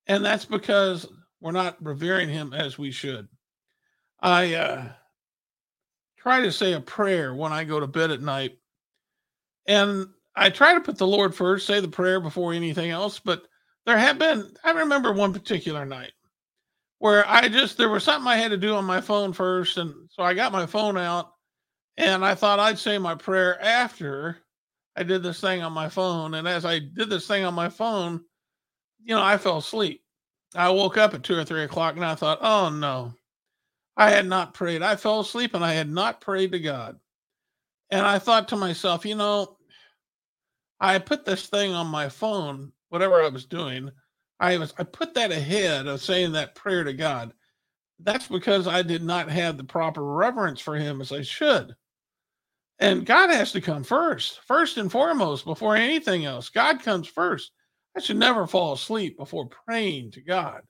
and 0.06 0.24
that's 0.24 0.44
because 0.44 1.06
we're 1.40 1.52
not 1.52 1.82
revering 1.82 2.28
Him 2.28 2.52
as 2.52 2.76
we 2.76 2.90
should. 2.90 3.28
I 4.20 4.54
uh, 4.54 4.88
try 6.18 6.42
to 6.42 6.52
say 6.52 6.74
a 6.74 6.80
prayer 6.80 7.34
when 7.34 7.52
I 7.52 7.64
go 7.64 7.80
to 7.80 7.86
bed 7.86 8.10
at 8.10 8.20
night. 8.20 8.57
And 9.68 10.08
I 10.34 10.50
try 10.50 10.74
to 10.74 10.80
put 10.80 10.98
the 10.98 11.06
Lord 11.06 11.34
first, 11.34 11.66
say 11.66 11.80
the 11.80 11.88
prayer 11.88 12.20
before 12.20 12.54
anything 12.54 12.90
else. 12.90 13.20
But 13.20 13.42
there 13.86 13.98
have 13.98 14.18
been, 14.18 14.50
I 14.64 14.72
remember 14.72 15.12
one 15.12 15.32
particular 15.32 15.84
night 15.84 16.12
where 16.98 17.28
I 17.28 17.48
just, 17.48 17.76
there 17.76 17.90
was 17.90 18.02
something 18.02 18.26
I 18.26 18.36
had 18.36 18.50
to 18.50 18.56
do 18.56 18.74
on 18.74 18.84
my 18.84 19.00
phone 19.00 19.32
first. 19.32 19.76
And 19.76 19.94
so 20.10 20.22
I 20.24 20.34
got 20.34 20.52
my 20.52 20.66
phone 20.66 20.98
out 20.98 21.32
and 21.96 22.24
I 22.24 22.34
thought 22.34 22.58
I'd 22.58 22.78
say 22.78 22.98
my 22.98 23.14
prayer 23.14 23.60
after 23.62 24.38
I 24.96 25.02
did 25.04 25.22
this 25.22 25.40
thing 25.40 25.62
on 25.62 25.72
my 25.72 25.88
phone. 25.88 26.34
And 26.34 26.48
as 26.48 26.64
I 26.64 26.78
did 26.80 27.10
this 27.10 27.26
thing 27.28 27.44
on 27.44 27.54
my 27.54 27.68
phone, 27.68 28.22
you 29.04 29.14
know, 29.14 29.22
I 29.22 29.36
fell 29.38 29.58
asleep. 29.58 30.02
I 30.54 30.70
woke 30.70 30.96
up 30.96 31.14
at 31.14 31.22
two 31.22 31.38
or 31.38 31.44
three 31.44 31.64
o'clock 31.64 31.96
and 31.96 32.04
I 32.04 32.14
thought, 32.14 32.38
oh 32.40 32.70
no, 32.70 33.12
I 33.96 34.10
had 34.10 34.26
not 34.26 34.54
prayed. 34.54 34.82
I 34.82 34.96
fell 34.96 35.20
asleep 35.20 35.54
and 35.54 35.64
I 35.64 35.74
had 35.74 35.90
not 35.90 36.20
prayed 36.22 36.52
to 36.52 36.58
God. 36.58 36.98
And 37.90 38.04
I 38.04 38.18
thought 38.18 38.48
to 38.48 38.56
myself, 38.56 39.04
you 39.04 39.14
know, 39.14 39.57
I 40.80 40.98
put 40.98 41.24
this 41.24 41.46
thing 41.46 41.74
on 41.74 41.86
my 41.88 42.08
phone, 42.08 42.72
whatever 42.88 43.22
I 43.22 43.28
was 43.28 43.44
doing. 43.44 43.90
I 44.40 44.56
was 44.58 44.72
I 44.78 44.84
put 44.84 45.14
that 45.14 45.32
ahead 45.32 45.86
of 45.86 46.00
saying 46.00 46.32
that 46.32 46.54
prayer 46.54 46.84
to 46.84 46.92
God. 46.92 47.32
That's 48.00 48.28
because 48.28 48.68
I 48.68 48.82
did 48.82 49.02
not 49.02 49.28
have 49.28 49.56
the 49.56 49.64
proper 49.64 50.04
reverence 50.04 50.60
for 50.60 50.76
him 50.76 51.00
as 51.00 51.10
I 51.10 51.22
should. 51.22 51.74
And 52.78 53.04
God 53.04 53.30
has 53.30 53.50
to 53.52 53.60
come 53.60 53.82
first, 53.82 54.40
first 54.46 54.76
and 54.76 54.90
foremost, 54.90 55.44
before 55.44 55.74
anything 55.74 56.24
else. 56.24 56.48
God 56.48 56.80
comes 56.80 57.08
first. 57.08 57.50
I 57.96 58.00
should 58.00 58.18
never 58.18 58.46
fall 58.46 58.74
asleep 58.74 59.16
before 59.16 59.48
praying 59.48 60.12
to 60.12 60.20
God. 60.20 60.60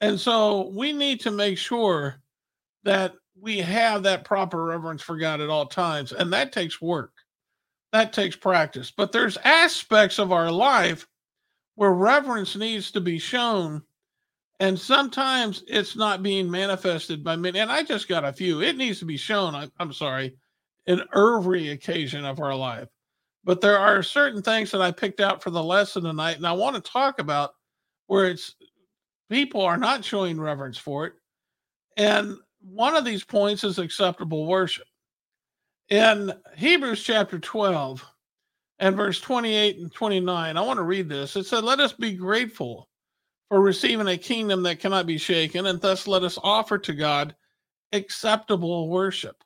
And 0.00 0.18
so 0.18 0.72
we 0.74 0.92
need 0.92 1.20
to 1.20 1.30
make 1.30 1.58
sure 1.58 2.16
that 2.82 3.14
we 3.40 3.58
have 3.58 4.02
that 4.02 4.24
proper 4.24 4.64
reverence 4.64 5.02
for 5.02 5.16
God 5.16 5.40
at 5.40 5.50
all 5.50 5.66
times. 5.66 6.10
And 6.10 6.32
that 6.32 6.52
takes 6.52 6.80
work, 6.80 7.12
that 7.92 8.12
takes 8.12 8.36
practice. 8.36 8.90
But 8.90 9.12
there's 9.12 9.38
aspects 9.38 10.18
of 10.18 10.32
our 10.32 10.50
life 10.50 11.06
where 11.74 11.92
reverence 11.92 12.56
needs 12.56 12.90
to 12.92 13.00
be 13.00 13.18
shown. 13.18 13.82
And 14.60 14.78
sometimes 14.78 15.62
it's 15.68 15.94
not 15.94 16.22
being 16.22 16.50
manifested 16.50 17.22
by 17.22 17.36
many. 17.36 17.60
And 17.60 17.70
I 17.70 17.84
just 17.84 18.08
got 18.08 18.24
a 18.24 18.32
few. 18.32 18.60
It 18.60 18.76
needs 18.76 18.98
to 18.98 19.04
be 19.04 19.16
shown. 19.16 19.54
I, 19.54 19.68
I'm 19.78 19.92
sorry 19.92 20.36
in 20.86 21.02
every 21.14 21.68
occasion 21.68 22.24
of 22.24 22.40
our 22.40 22.54
life. 22.54 22.88
But 23.44 23.60
there 23.60 23.78
are 23.78 24.02
certain 24.02 24.42
things 24.42 24.70
that 24.72 24.82
I 24.82 24.90
picked 24.90 25.20
out 25.20 25.42
for 25.42 25.50
the 25.50 25.62
lesson 25.62 26.02
tonight, 26.02 26.36
and 26.36 26.46
I 26.46 26.52
want 26.52 26.76
to 26.76 26.90
talk 26.90 27.18
about 27.18 27.52
where 28.06 28.26
it's 28.26 28.56
people 29.30 29.62
are 29.62 29.76
not 29.76 30.04
showing 30.04 30.40
reverence 30.40 30.76
for 30.76 31.06
it. 31.06 31.12
And 31.96 32.36
one 32.60 32.96
of 32.96 33.04
these 33.04 33.24
points 33.24 33.64
is 33.64 33.78
acceptable 33.78 34.46
worship. 34.46 34.86
In 35.90 36.34
Hebrews 36.54 37.02
chapter 37.02 37.38
12 37.38 38.04
and 38.78 38.96
verse 38.96 39.20
28 39.20 39.78
and 39.78 39.92
29, 39.92 40.56
I 40.56 40.60
want 40.60 40.76
to 40.76 40.82
read 40.82 41.08
this. 41.08 41.34
It 41.34 41.46
said, 41.46 41.64
Let 41.64 41.80
us 41.80 41.94
be 41.94 42.12
grateful 42.12 42.88
for 43.48 43.62
receiving 43.62 44.08
a 44.08 44.18
kingdom 44.18 44.62
that 44.64 44.80
cannot 44.80 45.06
be 45.06 45.16
shaken, 45.16 45.66
and 45.66 45.80
thus 45.80 46.06
let 46.06 46.24
us 46.24 46.38
offer 46.42 46.76
to 46.76 46.92
God 46.92 47.34
acceptable 47.92 48.90
worship 48.90 49.42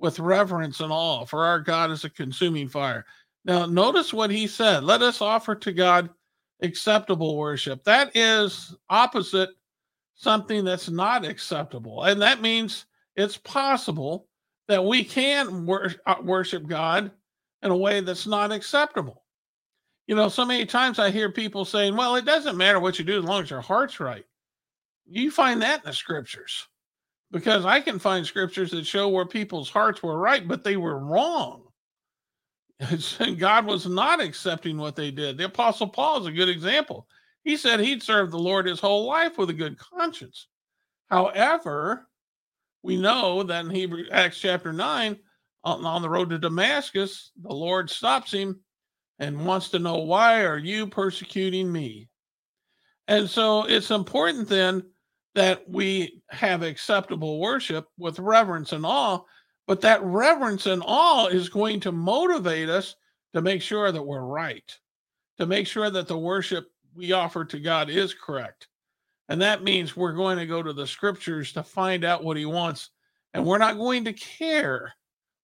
with 0.00 0.18
reverence 0.18 0.80
and 0.80 0.92
awe, 0.92 1.24
for 1.24 1.44
our 1.44 1.60
God 1.60 1.92
is 1.92 2.04
a 2.04 2.10
consuming 2.10 2.68
fire. 2.68 3.06
Now, 3.44 3.64
notice 3.64 4.12
what 4.12 4.30
he 4.30 4.48
said 4.48 4.82
let 4.82 5.00
us 5.00 5.20
offer 5.20 5.54
to 5.54 5.72
God 5.72 6.10
acceptable 6.60 7.36
worship. 7.36 7.84
That 7.84 8.10
is 8.16 8.74
opposite 8.90 9.50
something 10.16 10.64
that's 10.64 10.90
not 10.90 11.24
acceptable. 11.24 12.02
And 12.02 12.20
that 12.20 12.40
means 12.42 12.86
it's 13.14 13.36
possible 13.36 14.26
that 14.68 14.84
we 14.84 15.04
can 15.04 15.66
wor- 15.66 15.92
uh, 16.06 16.16
worship 16.22 16.66
God 16.66 17.10
in 17.62 17.70
a 17.70 17.76
way 17.76 18.00
that's 18.00 18.26
not 18.26 18.52
acceptable. 18.52 19.22
You 20.06 20.16
know, 20.16 20.28
so 20.28 20.44
many 20.44 20.66
times 20.66 20.98
I 20.98 21.10
hear 21.10 21.30
people 21.30 21.64
saying, 21.64 21.96
well, 21.96 22.16
it 22.16 22.24
doesn't 22.24 22.56
matter 22.56 22.80
what 22.80 22.98
you 22.98 23.04
do 23.04 23.18
as 23.18 23.24
long 23.24 23.42
as 23.42 23.50
your 23.50 23.60
heart's 23.60 24.00
right. 24.00 24.24
You 25.06 25.30
find 25.30 25.62
that 25.62 25.80
in 25.80 25.86
the 25.86 25.92
scriptures 25.92 26.66
because 27.30 27.64
I 27.64 27.80
can 27.80 27.98
find 27.98 28.26
scriptures 28.26 28.70
that 28.72 28.86
show 28.86 29.08
where 29.08 29.26
people's 29.26 29.70
hearts 29.70 30.02
were 30.02 30.18
right, 30.18 30.46
but 30.46 30.62
they 30.62 30.76
were 30.76 30.98
wrong. 30.98 31.64
God 33.38 33.66
was 33.66 33.86
not 33.86 34.20
accepting 34.20 34.76
what 34.76 34.96
they 34.96 35.10
did. 35.10 35.38
The 35.38 35.44
Apostle 35.44 35.88
Paul 35.88 36.20
is 36.20 36.26
a 36.26 36.32
good 36.32 36.48
example. 36.48 37.06
He 37.44 37.56
said 37.56 37.80
he'd 37.80 38.02
served 38.02 38.32
the 38.32 38.38
Lord 38.38 38.66
his 38.66 38.80
whole 38.80 39.06
life 39.06 39.38
with 39.38 39.50
a 39.50 39.54
good 39.54 39.78
conscience. 39.78 40.46
However, 41.10 42.08
we 42.82 42.96
know 42.96 43.42
that 43.44 43.64
in 43.64 43.70
Hebrew 43.70 44.04
Acts 44.10 44.38
chapter 44.38 44.72
9, 44.72 45.16
on, 45.64 45.84
on 45.84 46.02
the 46.02 46.10
road 46.10 46.30
to 46.30 46.38
Damascus, 46.38 47.30
the 47.40 47.52
Lord 47.52 47.88
stops 47.88 48.32
him 48.32 48.60
and 49.18 49.46
wants 49.46 49.68
to 49.70 49.78
know, 49.78 49.98
Why 49.98 50.44
are 50.44 50.58
you 50.58 50.86
persecuting 50.86 51.70
me? 51.70 52.08
And 53.08 53.28
so 53.28 53.64
it's 53.64 53.90
important 53.90 54.48
then 54.48 54.82
that 55.34 55.68
we 55.68 56.22
have 56.30 56.62
acceptable 56.62 57.40
worship 57.40 57.88
with 57.98 58.18
reverence 58.18 58.72
and 58.72 58.84
awe, 58.84 59.20
but 59.66 59.80
that 59.80 60.02
reverence 60.02 60.66
and 60.66 60.82
awe 60.84 61.28
is 61.28 61.48
going 61.48 61.80
to 61.80 61.92
motivate 61.92 62.68
us 62.68 62.96
to 63.32 63.40
make 63.40 63.62
sure 63.62 63.92
that 63.92 64.02
we're 64.02 64.24
right, 64.24 64.76
to 65.38 65.46
make 65.46 65.66
sure 65.66 65.90
that 65.90 66.06
the 66.06 66.18
worship 66.18 66.66
we 66.94 67.12
offer 67.12 67.44
to 67.44 67.58
God 67.58 67.88
is 67.88 68.12
correct. 68.12 68.68
And 69.32 69.40
that 69.40 69.62
means 69.62 69.96
we're 69.96 70.12
going 70.12 70.36
to 70.36 70.44
go 70.44 70.62
to 70.62 70.74
the 70.74 70.86
scriptures 70.86 71.54
to 71.54 71.62
find 71.62 72.04
out 72.04 72.22
what 72.22 72.36
he 72.36 72.44
wants. 72.44 72.90
And 73.32 73.46
we're 73.46 73.56
not 73.56 73.78
going 73.78 74.04
to 74.04 74.12
care 74.12 74.92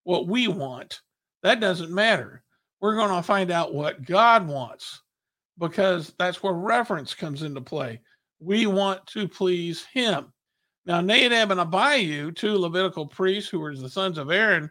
what 0.04 0.28
we 0.28 0.46
want. 0.46 1.00
That 1.42 1.58
doesn't 1.58 1.90
matter. 1.90 2.42
We're 2.82 2.96
going 2.96 3.16
to 3.16 3.22
find 3.22 3.50
out 3.50 3.72
what 3.72 4.04
God 4.04 4.46
wants 4.46 5.00
because 5.58 6.12
that's 6.18 6.42
where 6.42 6.52
reverence 6.52 7.14
comes 7.14 7.42
into 7.42 7.62
play. 7.62 8.02
We 8.40 8.66
want 8.66 9.06
to 9.06 9.26
please 9.26 9.86
him. 9.86 10.34
Now, 10.84 11.00
Nadab 11.00 11.50
and 11.50 11.60
Abihu, 11.60 12.32
two 12.32 12.58
Levitical 12.58 13.06
priests 13.06 13.48
who 13.48 13.58
were 13.58 13.74
the 13.74 13.88
sons 13.88 14.18
of 14.18 14.30
Aaron 14.30 14.70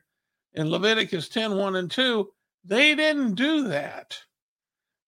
in 0.53 0.69
Leviticus 0.69 1.27
10 1.27 1.57
1 1.57 1.75
and 1.75 1.89
2, 1.89 2.29
they 2.65 2.93
didn't 2.93 3.33
do 3.33 3.67
that. 3.69 4.15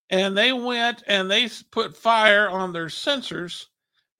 And 0.09 0.35
they 0.35 0.51
went 0.51 1.03
and 1.05 1.29
they 1.29 1.47
put 1.69 1.95
fire 1.95 2.49
on 2.49 2.73
their 2.73 2.89
censers, 2.89 3.67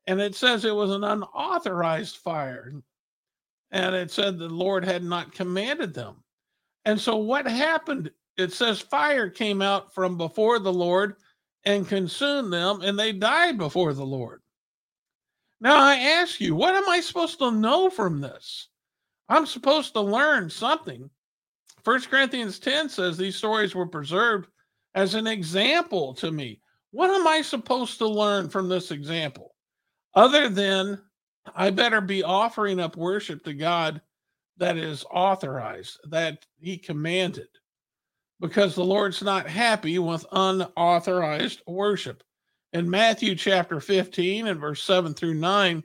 and 0.10 0.20
it 0.20 0.34
says 0.34 0.66
it 0.66 0.74
was 0.74 0.90
an 0.90 1.04
unauthorized 1.04 2.18
fire. 2.18 2.74
And 3.70 3.96
it 3.96 4.10
said 4.10 4.40
the 4.40 4.50
Lord 4.50 4.84
had 4.84 5.04
not 5.04 5.36
commanded 5.36 5.94
them. 5.94 6.24
And 6.84 7.00
so 7.00 7.18
what 7.18 7.46
happened? 7.46 8.10
It 8.36 8.52
says 8.52 8.80
fire 8.80 9.30
came 9.30 9.62
out 9.62 9.94
from 9.94 10.18
before 10.18 10.58
the 10.58 10.74
Lord 10.74 11.18
and 11.64 11.88
consumed 11.88 12.52
them, 12.52 12.82
and 12.82 12.98
they 12.98 13.14
died 13.14 13.60
before 13.60 13.94
the 13.94 14.04
Lord. 14.04 14.42
Now 15.62 15.78
I 15.78 15.98
ask 15.98 16.42
you, 16.42 16.56
what 16.56 16.74
am 16.74 16.90
I 16.90 17.02
supposed 17.02 17.38
to 17.38 17.52
know 17.52 17.92
from 17.92 18.20
this? 18.20 18.70
I'm 19.28 19.46
supposed 19.46 19.94
to 19.94 20.02
learn 20.02 20.50
something. 20.50 21.08
First 21.84 22.10
Corinthians 22.10 22.58
10 22.58 22.90
says 22.90 23.16
these 23.16 23.36
stories 23.36 23.76
were 23.76 23.86
preserved 23.86 24.50
as 24.96 25.14
an 25.14 25.28
example 25.28 26.16
to 26.16 26.32
me. 26.32 26.62
What 26.90 27.12
am 27.12 27.28
I 27.28 27.44
supposed 27.44 28.00
to 28.00 28.08
learn 28.08 28.50
from 28.50 28.70
this 28.70 28.90
example? 28.90 29.49
Other 30.16 30.50
than 30.50 31.02
I 31.56 31.70
better 31.70 32.02
be 32.02 32.24
offering 32.24 32.80
up 32.80 32.98
worship 32.98 33.44
to 33.44 33.54
God 33.54 34.02
that 34.58 34.78
is 34.78 35.06
authorized, 35.10 36.00
that 36.10 36.46
He 36.60 36.78
commanded 36.78 37.48
because 38.40 38.76
the 38.76 38.84
Lord's 38.84 39.22
not 39.22 39.48
happy 39.48 40.00
with 40.00 40.26
unauthorized 40.32 41.62
worship. 41.68 42.24
In 42.74 42.90
Matthew 42.90 43.36
chapter 43.36 43.80
15 43.80 44.48
and 44.48 44.60
verse 44.60 44.84
7 44.84 45.14
through 45.14 45.34
9, 45.34 45.84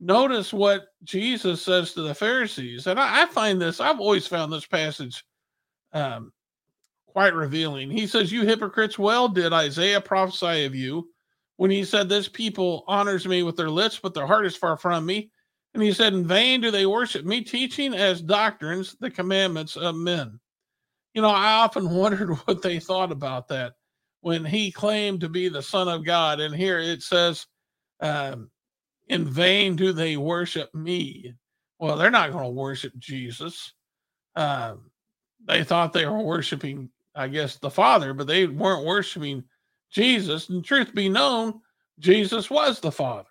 notice 0.00 0.52
what 0.52 0.88
Jesus 1.04 1.62
says 1.62 1.92
to 1.94 2.02
the 2.02 2.14
Pharisees. 2.14 2.86
And 2.86 3.00
I, 3.00 3.22
I 3.22 3.26
find 3.26 3.60
this, 3.60 3.80
I've 3.80 4.00
always 4.00 4.26
found 4.26 4.52
this 4.52 4.66
passage 4.66 5.24
um, 5.92 6.32
quite 7.06 7.34
revealing. 7.34 7.90
He 7.90 8.06
says, 8.06 8.30
You 8.30 8.44
hypocrites, 8.44 8.98
well 8.98 9.28
did 9.28 9.52
Isaiah 9.52 10.00
prophesy 10.00 10.64
of 10.64 10.74
you 10.74 11.08
when 11.62 11.70
he 11.70 11.84
said, 11.84 12.08
This 12.08 12.26
people 12.26 12.82
honors 12.88 13.24
me 13.24 13.44
with 13.44 13.54
their 13.54 13.70
lips, 13.70 13.96
but 13.96 14.14
their 14.14 14.26
heart 14.26 14.46
is 14.46 14.56
far 14.56 14.76
from 14.76 15.06
me. 15.06 15.30
And 15.74 15.82
he 15.82 15.92
said, 15.92 16.12
In 16.12 16.26
vain 16.26 16.60
do 16.60 16.72
they 16.72 16.86
worship 16.86 17.24
me, 17.24 17.40
teaching 17.40 17.94
as 17.94 18.20
doctrines 18.20 18.96
the 18.98 19.12
commandments 19.12 19.76
of 19.76 19.94
men. 19.94 20.40
You 21.14 21.22
know, 21.22 21.28
I 21.28 21.52
often 21.52 21.88
wondered 21.94 22.30
what 22.30 22.62
they 22.62 22.80
thought 22.80 23.12
about 23.12 23.46
that 23.46 23.74
when 24.22 24.44
he 24.44 24.72
claimed 24.72 25.20
to 25.20 25.28
be 25.28 25.48
the 25.48 25.62
Son 25.62 25.86
of 25.86 26.04
God. 26.04 26.40
And 26.40 26.52
here 26.52 26.80
it 26.80 27.00
says, 27.00 27.46
um, 28.00 28.50
In 29.06 29.24
vain 29.24 29.76
do 29.76 29.92
they 29.92 30.16
worship 30.16 30.74
me. 30.74 31.32
Well, 31.78 31.96
they're 31.96 32.10
not 32.10 32.32
going 32.32 32.42
to 32.42 32.50
worship 32.50 32.92
Jesus. 32.98 33.72
Um, 34.34 34.90
they 35.46 35.62
thought 35.62 35.92
they 35.92 36.06
were 36.06 36.24
worshiping, 36.24 36.90
I 37.14 37.28
guess, 37.28 37.58
the 37.58 37.70
Father, 37.70 38.14
but 38.14 38.26
they 38.26 38.48
weren't 38.48 38.84
worshiping 38.84 39.44
Jesus. 39.92 40.48
And 40.48 40.64
truth 40.64 40.94
be 40.94 41.08
known, 41.08 41.60
Jesus 41.98 42.50
was 42.50 42.80
the 42.80 42.92
Father. 42.92 43.28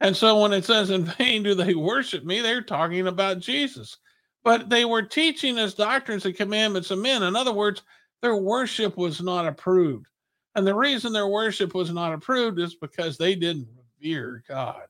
And 0.00 0.16
so 0.16 0.40
when 0.40 0.52
it 0.52 0.64
says, 0.64 0.90
In 0.90 1.04
vain 1.04 1.42
do 1.42 1.54
they 1.54 1.74
worship 1.74 2.24
me, 2.24 2.40
they're 2.40 2.62
talking 2.62 3.06
about 3.06 3.40
Jesus 3.40 3.98
but 4.44 4.68
they 4.68 4.84
were 4.84 5.02
teaching 5.02 5.58
as 5.58 5.74
doctrines 5.74 6.24
and 6.24 6.36
commandments 6.36 6.90
of 6.90 6.98
men. 6.98 7.22
In 7.22 7.36
other 7.36 7.52
words, 7.52 7.82
their 8.20 8.36
worship 8.36 8.96
was 8.96 9.20
not 9.20 9.46
approved. 9.46 10.06
And 10.54 10.66
the 10.66 10.74
reason 10.74 11.12
their 11.12 11.28
worship 11.28 11.74
was 11.74 11.92
not 11.92 12.12
approved 12.12 12.58
is 12.58 12.74
because 12.74 13.16
they 13.16 13.34
didn't 13.34 13.68
revere 14.00 14.42
God. 14.48 14.82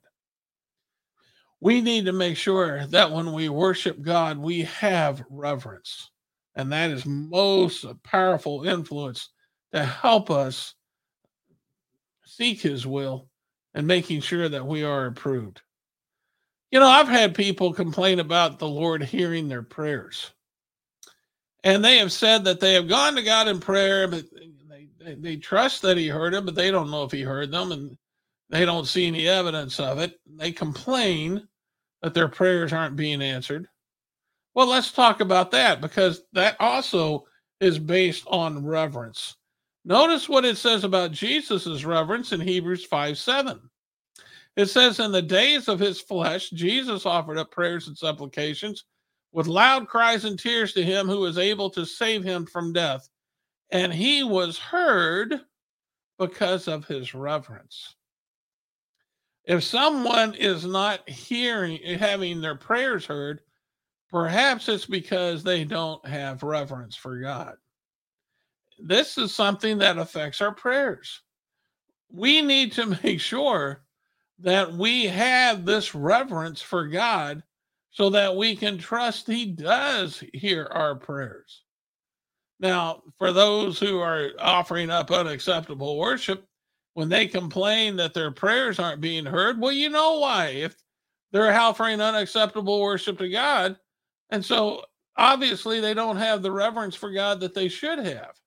We 1.61 1.81
need 1.81 2.07
to 2.07 2.13
make 2.13 2.37
sure 2.37 2.87
that 2.89 3.13
when 3.13 3.33
we 3.33 3.49
worship 3.49 4.03
God, 4.03 4.39
we 4.39 4.63
have 4.63 5.25
reverence. 5.31 6.11
And 6.57 6.73
that 6.73 6.91
is 6.91 7.07
most 7.07 7.87
powerful 8.03 8.65
influence 8.65 9.29
to 9.73 9.85
help 9.85 10.31
us 10.31 10.75
seek 12.37 12.61
his 12.61 12.87
will 12.87 13.29
and 13.75 13.87
making 13.87 14.21
sure 14.21 14.49
that 14.49 14.67
we 14.67 14.83
are 14.83 15.07
approved. 15.07 15.61
You 16.71 16.81
know, 16.81 16.89
I've 16.89 17.09
had 17.09 17.35
people 17.35 17.73
complain 17.73 18.21
about 18.21 18.59
the 18.59 18.69
Lord 18.69 19.03
hearing 19.03 19.49
their 19.49 19.62
prayers. 19.62 20.33
And 21.65 21.85
they 21.85 21.99
have 21.99 22.12
said 22.12 22.45
that 22.45 22.61
they 22.61 22.75
have 22.75 22.89
gone 22.89 23.15
to 23.15 23.23
God 23.23 23.49
in 23.49 23.61
prayer, 23.61 24.09
but 24.09 24.25
they, 24.69 24.89
they, 24.99 25.15
they 25.15 25.37
trust 25.37 25.83
that 25.83 25.99
He 25.99 26.09
heard 26.09 26.33
them, 26.33 26.47
but 26.47 26.55
they 26.55 26.71
don't 26.71 26.91
know 26.91 27.05
if 27.05 27.12
He 27.12 27.23
heard 27.23 27.53
them 27.53 27.73
and 27.73 27.97
they 28.49 28.65
don't 28.65 28.87
see 28.87 29.07
any 29.07 29.29
evidence 29.29 29.79
of 29.79 29.99
it. 29.99 30.19
They 30.27 30.53
complain 30.53 31.47
that 32.01 32.15
their 32.15 32.29
prayers 32.29 32.73
aren't 32.73 32.97
being 32.97 33.23
answered. 33.23 33.69
Well, 34.55 34.67
let's 34.67 34.93
talk 34.93 35.21
about 35.21 35.51
that 35.53 35.81
because 35.81 36.23
that 36.33 36.57
also 36.61 37.27
is 37.61 37.79
based 37.79 38.25
on 38.27 38.67
reverence. 38.67 39.37
Notice 39.85 40.29
what 40.29 40.45
it 40.45 40.57
says 40.57 40.85
about 40.85 41.12
Jesus' 41.12 41.85
reverence 41.85 42.33
in 42.33 42.41
Hebrews 42.41 42.85
5 42.85 43.19
7. 43.19 43.61
It 44.57 44.67
says, 44.67 45.01
In 45.01 45.12
the 45.12 45.23
days 45.23 45.69
of 45.69 45.81
his 45.81 46.01
flesh, 46.01 46.51
Jesus 46.51 47.07
offered 47.07 47.39
up 47.39 47.51
prayers 47.51 47.89
and 47.89 47.97
supplications 47.97 48.85
with 49.33 49.47
loud 49.47 49.89
cries 49.89 50.25
and 50.25 50.39
tears 50.39 50.73
to 50.75 50.85
him 50.85 51.07
who 51.09 51.21
was 51.21 51.39
able 51.39 51.71
to 51.71 51.87
save 51.87 52.23
him 52.23 52.47
from 52.47 52.73
death. 52.73 53.09
And 53.71 53.93
he 53.93 54.23
was 54.23 54.59
heard 54.59 55.41
because 56.19 56.69
of 56.69 56.87
his 56.87 57.15
reverence. 57.15 57.97
If 59.45 59.65
someone 59.65 60.35
is 60.35 60.65
not 60.65 61.09
hearing, 61.09 61.81
having 61.99 62.41
their 62.41 62.55
prayers 62.55 63.07
heard, 63.07 63.41
perhaps 64.11 64.69
it's 64.69 64.87
because 64.87 65.43
they 65.43 65.65
don't 65.65 66.07
have 66.07 66.43
reverence 66.43 66.95
for 66.95 67.19
God. 67.19 67.57
This 68.85 69.17
is 69.17 69.35
something 69.35 69.79
that 69.79 69.99
affects 69.99 70.41
our 70.41 70.53
prayers. 70.53 71.23
We 72.11 72.43
need 72.43 72.73
to 72.73 72.87
make 73.03 73.21
sure 73.21 73.85
that 74.41 74.73
we 74.73 75.07
have 75.07 75.65
this 75.65 75.95
reverence 75.95 76.61
for 76.61 76.89
God 76.89 77.43
so 77.91 78.11
that 78.11 78.37
we 78.37 78.57
can 78.57 78.79
trust 78.79 79.27
He 79.29 79.47
does 79.47 80.23
hear 80.35 80.69
our 80.73 80.97
prayers. 80.97 81.62
Now, 82.59 83.03
for 83.19 83.33
those 83.33 83.79
who 83.79 84.01
are 84.01 84.31
offering 84.39 84.91
up 84.91 85.11
unacceptable 85.11 85.99
worship, 85.99 86.45
when 86.95 87.09
they 87.09 87.27
complain 87.27 87.97
that 87.97 88.15
their 88.15 88.31
prayers 88.31 88.79
aren't 88.79 89.01
being 89.01 89.25
heard, 89.25 89.61
well, 89.61 89.73
you 89.73 89.89
know 89.91 90.19
why. 90.19 90.47
If 90.49 90.77
they're 91.31 91.53
offering 91.59 92.01
unacceptable 92.01 92.81
worship 92.81 93.19
to 93.19 93.29
God, 93.29 93.77
and 94.31 94.45
so 94.45 94.85
obviously 95.17 95.81
they 95.81 95.95
don't 95.95 96.17
have 96.17 96.43
the 96.43 96.53
reverence 96.53 96.95
for 96.95 97.11
God 97.12 97.41
that 97.41 97.55
they 97.55 97.69
should 97.69 97.99
have. 97.99 98.42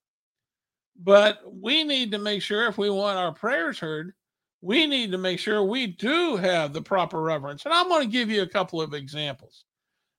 But 0.98 1.42
we 1.46 1.84
need 1.84 2.12
to 2.12 2.18
make 2.18 2.42
sure 2.42 2.68
if 2.68 2.78
we 2.78 2.90
want 2.90 3.18
our 3.18 3.34
prayers 3.34 3.80
heard, 3.80 4.14
we 4.62 4.88
need 4.88 5.12
to 5.12 5.18
make 5.18 5.40
sure 5.40 5.64
we 5.64 5.88
do 5.88 6.38
have 6.38 6.74
the 6.74 6.82
proper 6.82 7.22
reverence. 7.22 7.66
And 7.66 7.74
I'm 7.74 7.90
going 7.90 8.04
to 8.04 8.12
give 8.12 8.30
you 8.30 8.42
a 8.42 8.48
couple 8.48 8.82
of 8.82 8.94
examples. 8.94 9.66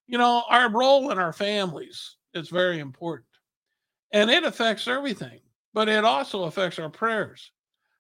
You 0.06 0.18
know, 0.18 0.45
our 0.49 0.71
role 0.71 1.11
in 1.11 1.18
our 1.18 1.33
families 1.33 2.16
is 2.35 2.49
very 2.49 2.78
important 2.78 3.26
and 4.12 4.31
it 4.31 4.44
affects 4.44 4.87
everything, 4.87 5.40
but 5.74 5.88
it 5.88 6.05
also 6.05 6.44
affects 6.44 6.79
our 6.79 6.90
prayers. 6.90 7.50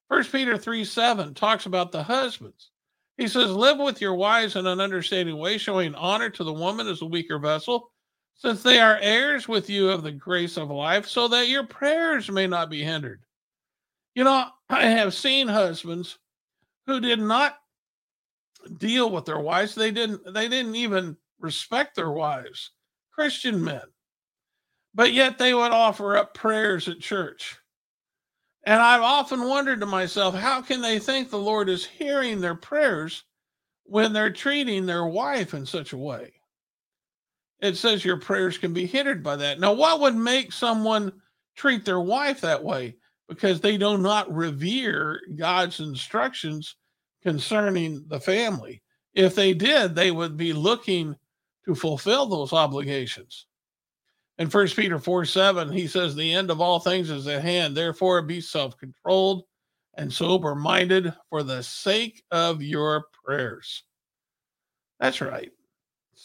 First 0.08 0.30
Peter 0.30 0.56
3 0.56 0.84
7 0.84 1.34
talks 1.34 1.66
about 1.66 1.90
the 1.90 2.02
husbands. 2.02 2.70
He 3.18 3.26
says, 3.26 3.50
Live 3.50 3.78
with 3.78 4.00
your 4.00 4.14
wives 4.14 4.56
in 4.56 4.66
an 4.66 4.80
understanding 4.80 5.38
way, 5.38 5.58
showing 5.58 5.94
honor 5.94 6.30
to 6.30 6.44
the 6.44 6.52
woman 6.52 6.86
as 6.86 7.02
a 7.02 7.06
weaker 7.06 7.38
vessel, 7.38 7.90
since 8.36 8.62
they 8.62 8.78
are 8.80 8.98
heirs 9.00 9.48
with 9.48 9.70
you 9.70 9.90
of 9.90 10.02
the 10.02 10.12
grace 10.12 10.56
of 10.56 10.70
life, 10.70 11.06
so 11.06 11.28
that 11.28 11.48
your 11.48 11.66
prayers 11.66 12.30
may 12.30 12.46
not 12.46 12.70
be 12.70 12.82
hindered. 12.82 13.22
You 14.14 14.24
know, 14.24 14.46
I 14.68 14.86
have 14.86 15.14
seen 15.14 15.48
husbands 15.48 16.18
who 16.86 17.00
did 17.00 17.20
not 17.20 17.58
deal 18.78 19.10
with 19.10 19.24
their 19.24 19.40
wives. 19.40 19.74
They 19.74 19.90
didn't 19.90 20.32
they 20.32 20.48
didn't 20.48 20.76
even 20.76 21.16
respect 21.38 21.96
their 21.96 22.10
wives, 22.10 22.70
Christian 23.12 23.62
men. 23.62 23.82
But 24.94 25.12
yet 25.12 25.38
they 25.38 25.52
would 25.52 25.72
offer 25.72 26.16
up 26.16 26.32
prayers 26.34 26.88
at 26.88 27.00
church. 27.00 27.58
And 28.64 28.80
I've 28.80 29.02
often 29.02 29.46
wondered 29.46 29.80
to 29.80 29.86
myself, 29.86 30.34
how 30.34 30.62
can 30.62 30.80
they 30.80 30.98
think 30.98 31.30
the 31.30 31.38
Lord 31.38 31.68
is 31.68 31.84
hearing 31.86 32.40
their 32.40 32.54
prayers 32.54 33.24
when 33.84 34.12
they're 34.12 34.32
treating 34.32 34.86
their 34.86 35.06
wife 35.06 35.54
in 35.54 35.66
such 35.66 35.92
a 35.92 35.98
way? 35.98 36.35
It 37.60 37.76
says 37.76 38.04
your 38.04 38.18
prayers 38.18 38.58
can 38.58 38.72
be 38.72 38.86
hindered 38.86 39.22
by 39.22 39.36
that. 39.36 39.60
Now, 39.60 39.72
what 39.72 40.00
would 40.00 40.16
make 40.16 40.52
someone 40.52 41.12
treat 41.56 41.84
their 41.84 42.00
wife 42.00 42.40
that 42.42 42.62
way? 42.62 42.96
because 43.28 43.60
they 43.60 43.76
do 43.76 43.98
not 43.98 44.32
revere 44.32 45.20
God's 45.36 45.80
instructions 45.80 46.76
concerning 47.22 48.04
the 48.08 48.20
family. 48.20 48.82
If 49.14 49.34
they 49.34 49.54
did, 49.54 49.94
they 49.94 50.10
would 50.10 50.36
be 50.36 50.52
looking 50.52 51.16
to 51.66 51.74
fulfill 51.74 52.26
those 52.26 52.52
obligations. 52.52 53.46
In 54.38 54.50
First 54.50 54.76
Peter 54.76 54.98
4 54.98 55.24
7, 55.24 55.72
he 55.72 55.86
says, 55.86 56.14
The 56.14 56.34
end 56.34 56.50
of 56.50 56.60
all 56.60 56.78
things 56.78 57.10
is 57.10 57.26
at 57.26 57.42
hand. 57.42 57.76
Therefore, 57.76 58.20
be 58.22 58.40
self 58.40 58.76
controlled 58.76 59.44
and 59.94 60.12
sober 60.12 60.54
minded 60.54 61.12
for 61.30 61.42
the 61.42 61.62
sake 61.62 62.22
of 62.30 62.62
your 62.62 63.06
prayers. 63.24 63.84
That's 65.00 65.22
right. 65.22 65.50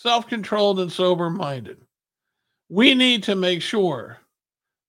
Self 0.01 0.27
controlled 0.27 0.79
and 0.79 0.91
sober 0.91 1.29
minded. 1.29 1.85
We 2.69 2.95
need 2.95 3.21
to 3.25 3.35
make 3.35 3.61
sure 3.61 4.17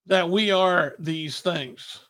that 0.06 0.30
we 0.30 0.50
are 0.50 0.94
these 0.98 1.42
things. 1.42 2.06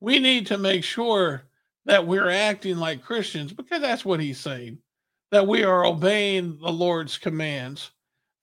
We 0.00 0.18
need 0.18 0.46
to 0.46 0.56
make 0.56 0.82
sure 0.82 1.42
that 1.84 2.06
we're 2.06 2.30
acting 2.30 2.78
like 2.78 3.02
Christians 3.02 3.52
because 3.52 3.82
that's 3.82 4.06
what 4.06 4.20
he's 4.20 4.40
saying, 4.40 4.78
that 5.32 5.46
we 5.46 5.64
are 5.64 5.84
obeying 5.84 6.58
the 6.58 6.72
Lord's 6.72 7.18
commands. 7.18 7.90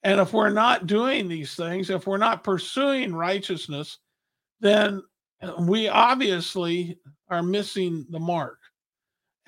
And 0.04 0.20
if 0.20 0.32
we're 0.32 0.50
not 0.50 0.86
doing 0.86 1.26
these 1.26 1.56
things, 1.56 1.90
if 1.90 2.06
we're 2.06 2.16
not 2.16 2.44
pursuing 2.44 3.16
righteousness, 3.16 3.98
then 4.60 5.02
we 5.58 5.88
obviously 5.88 7.00
are 7.30 7.42
missing 7.42 8.06
the 8.10 8.20
mark. 8.20 8.60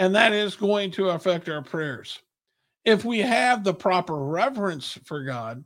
And 0.01 0.13
that 0.17 0.33
is 0.33 0.57
going 0.57 0.91
to 0.93 1.11
affect 1.11 1.49
our 1.49 1.63
prayers. 1.63 2.19
If 2.87 3.05
we 3.05 3.19
have 3.19 3.65
the 3.65 3.75
proper 3.75 4.17
reverence 4.17 4.99
for 5.05 5.25
God, 5.25 5.63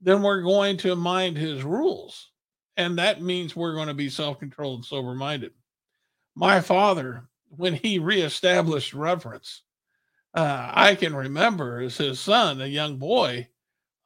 then 0.00 0.22
we're 0.22 0.42
going 0.42 0.78
to 0.78 0.96
mind 0.96 1.36
his 1.36 1.62
rules 1.62 2.30
and 2.80 2.96
that 2.96 3.20
means 3.20 3.54
we're 3.54 3.74
going 3.74 3.88
to 3.88 3.94
be 3.94 4.08
self-controlled 4.08 4.78
and 4.78 4.84
sober-minded. 4.86 5.52
My 6.34 6.62
father, 6.62 7.28
when 7.50 7.74
he 7.74 7.98
reestablished 7.98 8.94
reverence, 8.94 9.64
uh, 10.32 10.70
I 10.72 10.94
can 10.94 11.14
remember 11.14 11.80
as 11.80 11.98
his 11.98 12.20
son, 12.20 12.62
a 12.62 12.66
young 12.66 12.96
boy, 12.96 13.48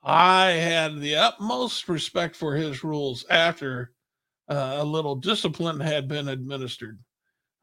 I 0.03 0.47
had 0.47 0.99
the 0.99 1.15
utmost 1.15 1.89
respect 1.89 2.35
for 2.35 2.57
his 2.57 2.83
rules 2.83 3.25
after 3.31 3.93
uh, 4.49 4.79
a 4.79 4.85
little 4.85 5.15
discipline 5.15 5.79
had 5.79 6.09
been 6.09 6.27
administered. 6.27 6.99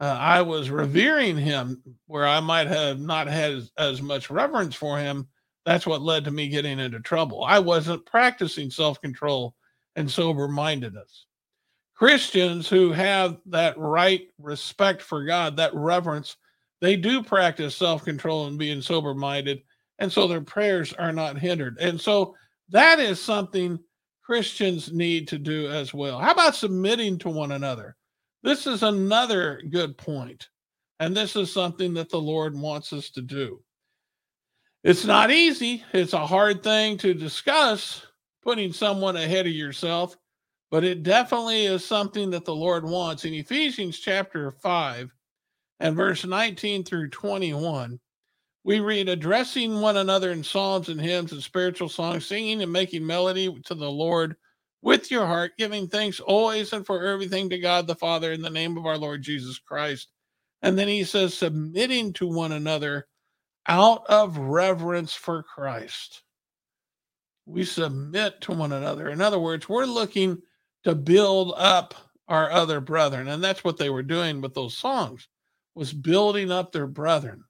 Uh, 0.01 0.17
I 0.19 0.41
was 0.41 0.71
revering 0.71 1.37
him 1.37 1.79
where 2.07 2.25
I 2.25 2.39
might 2.39 2.65
have 2.65 2.99
not 2.99 3.27
had 3.27 3.51
as, 3.51 3.71
as 3.77 4.01
much 4.01 4.31
reverence 4.31 4.73
for 4.73 4.97
him. 4.97 5.27
That's 5.63 5.85
what 5.85 6.01
led 6.01 6.25
to 6.25 6.31
me 6.31 6.49
getting 6.49 6.79
into 6.79 6.99
trouble. 6.99 7.43
I 7.43 7.59
wasn't 7.59 8.07
practicing 8.07 8.71
self 8.71 8.99
control 8.99 9.53
and 9.95 10.09
sober 10.09 10.47
mindedness. 10.47 11.27
Christians 11.93 12.67
who 12.67 12.91
have 12.91 13.37
that 13.45 13.77
right 13.77 14.23
respect 14.39 15.03
for 15.03 15.23
God, 15.23 15.55
that 15.57 15.75
reverence, 15.75 16.35
they 16.81 16.95
do 16.95 17.21
practice 17.21 17.75
self 17.75 18.03
control 18.03 18.47
and 18.47 18.57
being 18.57 18.81
sober 18.81 19.13
minded. 19.13 19.61
And 19.99 20.11
so 20.11 20.27
their 20.27 20.41
prayers 20.41 20.93
are 20.93 21.13
not 21.13 21.37
hindered. 21.37 21.77
And 21.79 22.01
so 22.01 22.35
that 22.69 22.99
is 22.99 23.21
something 23.21 23.77
Christians 24.23 24.91
need 24.91 25.27
to 25.27 25.37
do 25.37 25.69
as 25.69 25.93
well. 25.93 26.17
How 26.17 26.31
about 26.31 26.55
submitting 26.55 27.19
to 27.19 27.29
one 27.29 27.51
another? 27.51 27.95
This 28.43 28.65
is 28.65 28.83
another 28.83 29.61
good. 29.69 29.95
And 30.99 31.15
this 31.15 31.35
is 31.35 31.51
something 31.51 31.93
that 31.95 32.09
the 32.09 32.21
Lord 32.21 32.55
wants 32.55 32.93
us 32.93 33.09
to 33.11 33.21
do. 33.21 33.61
It's 34.83 35.05
not 35.05 35.29
easy, 35.29 35.83
it's 35.93 36.13
a 36.13 36.25
hard 36.25 36.63
thing 36.63 36.97
to 36.99 37.13
discuss, 37.13 38.05
putting 38.41 38.73
someone 38.73 39.15
ahead 39.15 39.45
of 39.45 39.51
yourself, 39.51 40.17
but 40.71 40.83
it 40.83 41.03
definitely 41.03 41.65
is 41.65 41.85
something 41.85 42.31
that 42.31 42.45
the 42.45 42.55
Lord 42.55 42.83
wants. 42.83 43.25
In 43.25 43.33
Ephesians 43.35 43.99
chapter 43.99 44.51
5 44.51 45.13
and 45.79 45.95
verse 45.95 46.25
19 46.25 46.83
through 46.83 47.09
21, 47.09 47.99
we 48.63 48.79
read, 48.79 49.09
addressing 49.09 49.81
one 49.81 49.97
another 49.97 50.31
in 50.31 50.43
psalms 50.43 50.89
and 50.89 51.01
hymns 51.01 51.31
and 51.31 51.43
spiritual 51.43 51.89
songs, 51.89 52.25
singing 52.25 52.61
and 52.61 52.71
making 52.71 53.05
melody 53.05 53.55
to 53.65 53.75
the 53.75 53.89
Lord 53.89 54.35
with 54.81 55.11
your 55.11 55.25
heart, 55.25 55.53
giving 55.57 55.87
thanks 55.87 56.19
always 56.19 56.73
and 56.73 56.85
for 56.85 57.05
everything 57.05 57.49
to 57.49 57.59
God 57.59 57.87
the 57.87 57.95
Father 57.95 58.31
in 58.31 58.41
the 58.41 58.49
name 58.49 58.77
of 58.77 58.85
our 58.85 58.97
Lord 58.97 59.21
Jesus 59.21 59.59
Christ. 59.59 60.09
And 60.61 60.77
then 60.77 60.87
he 60.87 61.03
says, 61.03 61.33
submitting 61.33 62.13
to 62.13 62.27
one 62.27 62.51
another 62.51 63.07
out 63.67 64.05
of 64.07 64.37
reverence 64.37 65.13
for 65.13 65.43
Christ 65.43 66.23
we 67.45 67.63
submit 67.63 68.41
to 68.41 68.51
one 68.51 68.71
another. 68.71 69.09
In 69.09 69.21
other 69.21 69.39
words, 69.39 69.67
we're 69.67 69.85
looking 69.85 70.41
to 70.83 70.95
build 70.95 71.53
up 71.57 71.93
our 72.27 72.51
other 72.51 72.79
brethren. 72.79 73.27
And 73.27 73.43
that's 73.43 73.63
what 73.63 73.77
they 73.77 73.89
were 73.89 74.03
doing 74.03 74.41
with 74.41 74.53
those 74.53 74.77
songs 74.77 75.27
was 75.75 75.93
building 75.93 76.51
up 76.51 76.71
their 76.71 76.87
brethren. 76.87 77.43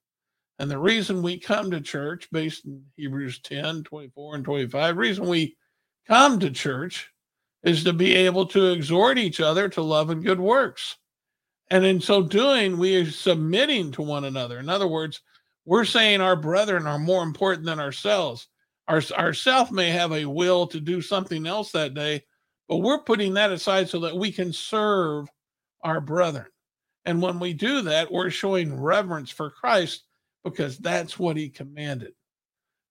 And 0.59 0.69
the 0.69 0.77
reason 0.77 1.21
we 1.21 1.39
come 1.39 1.71
to 1.71 1.81
church 1.81 2.29
based 2.31 2.65
in 2.65 2.83
Hebrews 2.95 3.39
10, 3.41 3.83
24, 3.83 4.35
and 4.35 4.45
25, 4.45 4.97
reason 4.97 5.27
we 5.27 5.55
come 6.07 6.39
to 6.39 6.51
church 6.51 7.09
is 7.63 7.83
to 7.83 7.93
be 7.93 8.15
able 8.15 8.45
to 8.47 8.71
exhort 8.71 9.17
each 9.17 9.39
other 9.39 9.69
to 9.69 9.81
love 9.81 10.09
and 10.09 10.23
good 10.23 10.39
works. 10.39 10.97
And 11.69 11.85
in 11.85 12.01
so 12.01 12.21
doing, 12.21 12.77
we 12.77 12.97
are 12.97 13.09
submitting 13.09 13.91
to 13.93 14.01
one 14.01 14.25
another. 14.25 14.59
In 14.59 14.69
other 14.69 14.87
words, 14.87 15.21
we're 15.65 15.85
saying 15.85 16.21
our 16.21 16.35
brethren 16.35 16.87
are 16.87 16.99
more 16.99 17.23
important 17.23 17.65
than 17.65 17.79
ourselves. 17.79 18.47
Our, 18.87 19.01
ourself 19.17 19.71
may 19.71 19.89
have 19.89 20.11
a 20.11 20.25
will 20.25 20.67
to 20.67 20.79
do 20.79 21.01
something 21.01 21.45
else 21.45 21.71
that 21.71 21.93
day, 21.93 22.23
but 22.67 22.77
we're 22.77 23.03
putting 23.03 23.35
that 23.35 23.51
aside 23.51 23.89
so 23.89 23.99
that 24.01 24.17
we 24.17 24.31
can 24.31 24.51
serve 24.51 25.29
our 25.83 26.01
brethren. 26.01 26.47
And 27.05 27.21
when 27.21 27.39
we 27.39 27.53
do 27.53 27.81
that, 27.83 28.11
we're 28.11 28.29
showing 28.29 28.79
reverence 28.79 29.29
for 29.29 29.49
Christ 29.49 30.03
because 30.43 30.77
that's 30.77 31.17
what 31.17 31.37
he 31.37 31.49
commanded. 31.49 32.13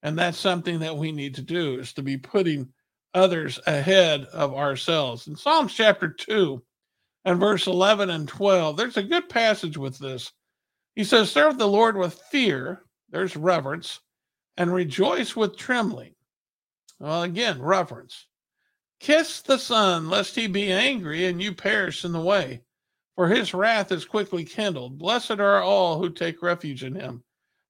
And 0.02 0.18
that's 0.18 0.38
something 0.38 0.78
that 0.80 0.96
we 0.96 1.12
need 1.12 1.34
to 1.34 1.42
do 1.42 1.78
is 1.78 1.92
to 1.94 2.02
be 2.02 2.16
putting 2.16 2.72
others 3.14 3.58
ahead 3.66 4.24
of 4.32 4.54
ourselves. 4.54 5.26
In 5.26 5.36
Psalms 5.36 5.74
chapter 5.74 6.08
2 6.08 6.62
and 7.24 7.40
verse 7.40 7.66
11 7.66 8.10
and 8.10 8.28
12, 8.28 8.76
there's 8.76 8.96
a 8.96 9.02
good 9.02 9.28
passage 9.28 9.76
with 9.76 9.98
this. 9.98 10.32
He 10.94 11.04
says, 11.04 11.30
Serve 11.30 11.58
the 11.58 11.68
Lord 11.68 11.96
with 11.96 12.20
fear, 12.30 12.82
there's 13.10 13.36
reverence, 13.36 14.00
and 14.56 14.72
rejoice 14.72 15.34
with 15.36 15.56
trembling. 15.56 16.14
Well, 16.98 17.22
again, 17.22 17.60
reverence. 17.60 18.26
Kiss 19.00 19.40
the 19.40 19.58
Son, 19.58 20.10
lest 20.10 20.34
he 20.34 20.46
be 20.46 20.70
angry 20.70 21.26
and 21.26 21.40
you 21.40 21.54
perish 21.54 22.04
in 22.04 22.12
the 22.12 22.20
way, 22.20 22.62
for 23.14 23.28
his 23.28 23.54
wrath 23.54 23.90
is 23.92 24.04
quickly 24.04 24.44
kindled. 24.44 24.98
Blessed 24.98 25.40
are 25.40 25.62
all 25.62 25.98
who 25.98 26.10
take 26.10 26.42
refuge 26.42 26.84
in 26.84 26.94
him. 26.94 27.24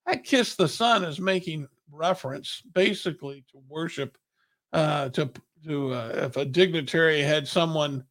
That 0.05 0.25
kiss 0.25 0.55
the 0.55 0.67
Son 0.67 1.05
is 1.05 1.19
making 1.19 1.67
reference 1.89 2.61
basically 2.73 3.45
to 3.51 3.61
worship 3.69 4.17
uh, 4.73 5.09
to 5.09 5.31
to 5.65 5.93
uh, 5.93 6.11
if 6.15 6.37
a 6.37 6.45
dignitary 6.45 7.21
had 7.21 7.47
someone 7.47 8.03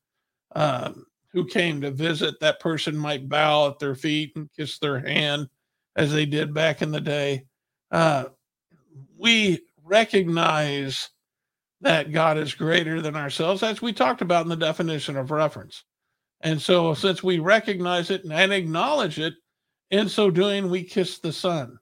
um, 0.55 1.07
who 1.33 1.45
came 1.45 1.81
to 1.81 1.91
visit, 1.91 2.39
that 2.41 2.61
person 2.61 2.97
might 2.97 3.29
bow 3.29 3.69
at 3.69 3.79
their 3.79 3.95
feet 3.95 4.33
and 4.37 4.53
kiss 4.57 4.79
their 4.79 5.01
hand, 5.01 5.49
as 5.97 6.13
they 6.13 6.27
did 6.27 6.55
back 6.55 6.83
in 6.83 6.91
the 6.91 7.01
day. 7.01 7.45
Uh, 7.91 8.27
we 9.19 9.61
recognize 9.85 11.11
that 11.81 12.13
God 12.13 12.39
is 12.39 12.55
greater 12.55 13.01
than 13.01 13.17
ourselves, 13.17 13.63
as 13.63 13.83
we 13.83 13.93
talked 13.93 14.21
about 14.21 14.45
in 14.45 14.49
the 14.49 14.57
definition 14.57 15.17
of 15.17 15.31
reference. 15.31 15.85
And 16.43 16.61
so, 16.61 16.95
since 16.95 17.23
we 17.23 17.39
recognize 17.39 18.11
it 18.11 18.25
and 18.25 18.53
acknowledge 18.53 19.19
it, 19.19 19.35
in 19.91 20.09
so 20.09 20.31
doing, 20.31 20.71
we 20.71 20.85
kiss 20.85 21.19
the 21.19 21.33
Son. 21.33 21.79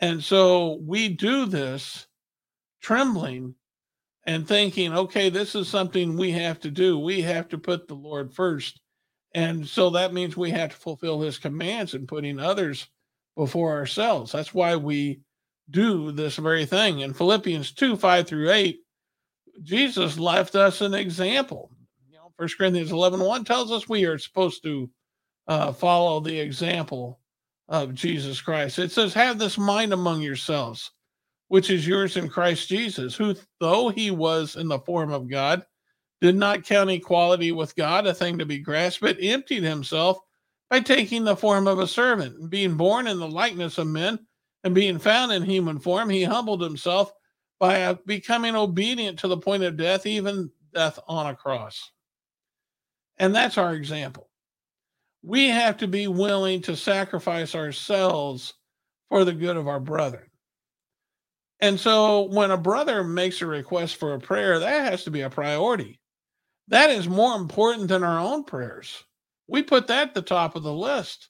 And 0.00 0.22
so 0.22 0.78
we 0.82 1.08
do 1.08 1.46
this 1.46 2.06
trembling 2.80 3.54
and 4.26 4.46
thinking, 4.46 4.92
okay, 4.92 5.30
this 5.30 5.54
is 5.54 5.68
something 5.68 6.16
we 6.16 6.32
have 6.32 6.58
to 6.60 6.70
do. 6.70 6.98
We 6.98 7.22
have 7.22 7.48
to 7.50 7.58
put 7.58 7.86
the 7.86 7.94
Lord 7.94 8.34
first. 8.34 8.80
And 9.34 9.66
so 9.66 9.90
that 9.90 10.12
means 10.12 10.36
we 10.36 10.50
have 10.50 10.70
to 10.70 10.76
fulfill 10.76 11.20
his 11.20 11.38
commands 11.38 11.94
and 11.94 12.08
putting 12.08 12.40
others 12.40 12.88
before 13.36 13.72
ourselves. 13.72 14.32
That's 14.32 14.52
why 14.52 14.76
we 14.76 15.20
do 15.70 16.10
this 16.10 16.36
very 16.36 16.66
thing. 16.66 17.00
In 17.00 17.14
Philippians 17.14 17.72
2 17.72 17.96
5 17.96 18.26
through 18.26 18.50
8, 18.50 18.80
Jesus 19.62 20.18
left 20.18 20.56
us 20.56 20.80
an 20.80 20.94
example. 20.94 21.70
You 22.08 22.16
know, 22.16 22.32
1 22.36 22.48
Corinthians 22.58 22.92
11 22.92 23.20
1 23.20 23.44
tells 23.44 23.70
us 23.70 23.88
we 23.88 24.04
are 24.06 24.18
supposed 24.18 24.62
to 24.64 24.90
uh, 25.46 25.72
follow 25.72 26.20
the 26.20 26.38
example 26.38 27.20
of 27.68 27.94
Jesus 27.94 28.40
Christ. 28.40 28.78
It 28.78 28.90
says, 28.90 29.14
Have 29.14 29.38
this 29.38 29.58
mind 29.58 29.92
among 29.92 30.22
yourselves 30.22 30.92
which 31.48 31.70
is 31.70 31.86
yours 31.86 32.16
in 32.16 32.28
Christ 32.28 32.68
Jesus, 32.68 33.14
who, 33.14 33.34
though 33.60 33.88
he 33.88 34.10
was 34.10 34.56
in 34.56 34.68
the 34.68 34.80
form 34.80 35.12
of 35.12 35.28
God, 35.28 35.64
did 36.20 36.34
not 36.34 36.64
count 36.64 36.90
equality 36.90 37.52
with 37.52 37.76
God 37.76 38.06
a 38.06 38.14
thing 38.14 38.38
to 38.38 38.46
be 38.46 38.58
grasped, 38.58 39.02
but 39.02 39.18
emptied 39.20 39.62
himself 39.62 40.18
by 40.70 40.80
taking 40.80 41.24
the 41.24 41.36
form 41.36 41.68
of 41.68 41.78
a 41.78 41.86
servant. 41.86 42.38
And 42.38 42.50
being 42.50 42.76
born 42.76 43.06
in 43.06 43.18
the 43.18 43.28
likeness 43.28 43.78
of 43.78 43.86
men 43.86 44.18
and 44.64 44.74
being 44.74 44.98
found 44.98 45.32
in 45.32 45.42
human 45.42 45.78
form, 45.78 46.08
he 46.08 46.24
humbled 46.24 46.62
himself 46.62 47.12
by 47.60 47.82
uh, 47.82 47.94
becoming 48.06 48.56
obedient 48.56 49.18
to 49.20 49.28
the 49.28 49.36
point 49.36 49.62
of 49.62 49.76
death, 49.76 50.06
even 50.06 50.50
death 50.74 50.98
on 51.06 51.26
a 51.26 51.36
cross. 51.36 51.90
And 53.18 53.34
that's 53.34 53.58
our 53.58 53.74
example. 53.74 54.28
We 55.22 55.48
have 55.48 55.76
to 55.78 55.88
be 55.88 56.06
willing 56.06 56.60
to 56.62 56.76
sacrifice 56.76 57.54
ourselves 57.54 58.54
for 59.08 59.24
the 59.24 59.32
good 59.32 59.56
of 59.56 59.68
our 59.68 59.80
brethren. 59.80 60.26
And 61.60 61.80
so 61.80 62.22
when 62.22 62.50
a 62.50 62.56
brother 62.56 63.02
makes 63.02 63.40
a 63.40 63.46
request 63.46 63.96
for 63.96 64.14
a 64.14 64.20
prayer, 64.20 64.58
that 64.58 64.90
has 64.90 65.04
to 65.04 65.10
be 65.10 65.22
a 65.22 65.30
priority. 65.30 66.00
That 66.68 66.90
is 66.90 67.08
more 67.08 67.36
important 67.36 67.88
than 67.88 68.02
our 68.02 68.18
own 68.18 68.44
prayers. 68.44 69.04
We 69.48 69.62
put 69.62 69.86
that 69.86 70.08
at 70.08 70.14
the 70.14 70.22
top 70.22 70.56
of 70.56 70.62
the 70.62 70.72
list. 70.72 71.28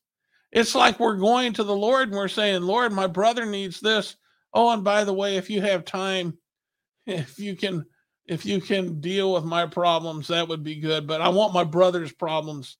It's 0.52 0.74
like 0.74 0.98
we're 0.98 1.16
going 1.16 1.52
to 1.54 1.64
the 1.64 1.76
Lord 1.76 2.08
and 2.08 2.16
we're 2.16 2.28
saying, 2.28 2.62
Lord, 2.62 2.92
my 2.92 3.06
brother 3.06 3.44
needs 3.44 3.80
this. 3.80 4.16
Oh, 4.54 4.70
and 4.70 4.82
by 4.82 5.04
the 5.04 5.12
way, 5.12 5.36
if 5.36 5.50
you 5.50 5.60
have 5.60 5.84
time, 5.84 6.38
if 7.06 7.38
you 7.38 7.54
can 7.56 7.84
if 8.26 8.44
you 8.44 8.60
can 8.60 9.00
deal 9.00 9.32
with 9.32 9.44
my 9.44 9.66
problems, 9.66 10.28
that 10.28 10.48
would 10.48 10.64
be 10.64 10.80
good. 10.80 11.06
But 11.06 11.20
I 11.20 11.28
want 11.28 11.54
my 11.54 11.62
brother's 11.62 12.12
problems 12.12 12.76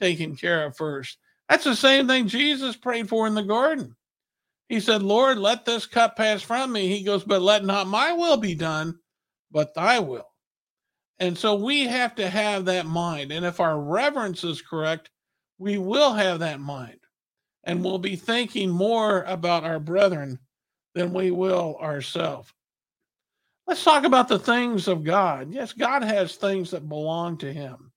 taken 0.00 0.34
care 0.34 0.66
of 0.66 0.76
first. 0.76 1.18
That's 1.48 1.64
the 1.64 1.76
same 1.76 2.08
thing 2.08 2.26
Jesus 2.26 2.76
prayed 2.76 3.08
for 3.08 3.26
in 3.26 3.34
the 3.34 3.42
garden. 3.42 3.94
He 4.68 4.80
said, 4.80 5.02
Lord, 5.02 5.38
let 5.38 5.64
this 5.64 5.86
cup 5.86 6.16
pass 6.16 6.42
from 6.42 6.72
me. 6.72 6.88
He 6.88 7.02
goes, 7.02 7.24
but 7.24 7.40
let 7.40 7.64
not 7.64 7.86
my 7.86 8.12
will 8.12 8.36
be 8.36 8.54
done, 8.54 8.98
but 9.50 9.74
thy 9.74 9.98
will. 9.98 10.28
And 11.18 11.36
so 11.36 11.54
we 11.54 11.84
have 11.84 12.14
to 12.16 12.28
have 12.28 12.66
that 12.66 12.86
mind. 12.86 13.32
And 13.32 13.44
if 13.44 13.60
our 13.60 13.80
reverence 13.80 14.44
is 14.44 14.62
correct, 14.62 15.10
we 15.58 15.78
will 15.78 16.12
have 16.12 16.40
that 16.40 16.60
mind. 16.60 17.00
And 17.64 17.82
we'll 17.82 17.98
be 17.98 18.16
thinking 18.16 18.70
more 18.70 19.22
about 19.22 19.64
our 19.64 19.80
brethren 19.80 20.38
than 20.94 21.12
we 21.12 21.30
will 21.30 21.76
ourselves. 21.80 22.52
Let's 23.66 23.84
talk 23.84 24.04
about 24.04 24.28
the 24.28 24.38
things 24.38 24.88
of 24.88 25.04
God. 25.04 25.52
Yes, 25.52 25.72
God 25.72 26.02
has 26.02 26.36
things 26.36 26.70
that 26.70 26.88
belong 26.88 27.36
to 27.38 27.52
him. 27.52 27.92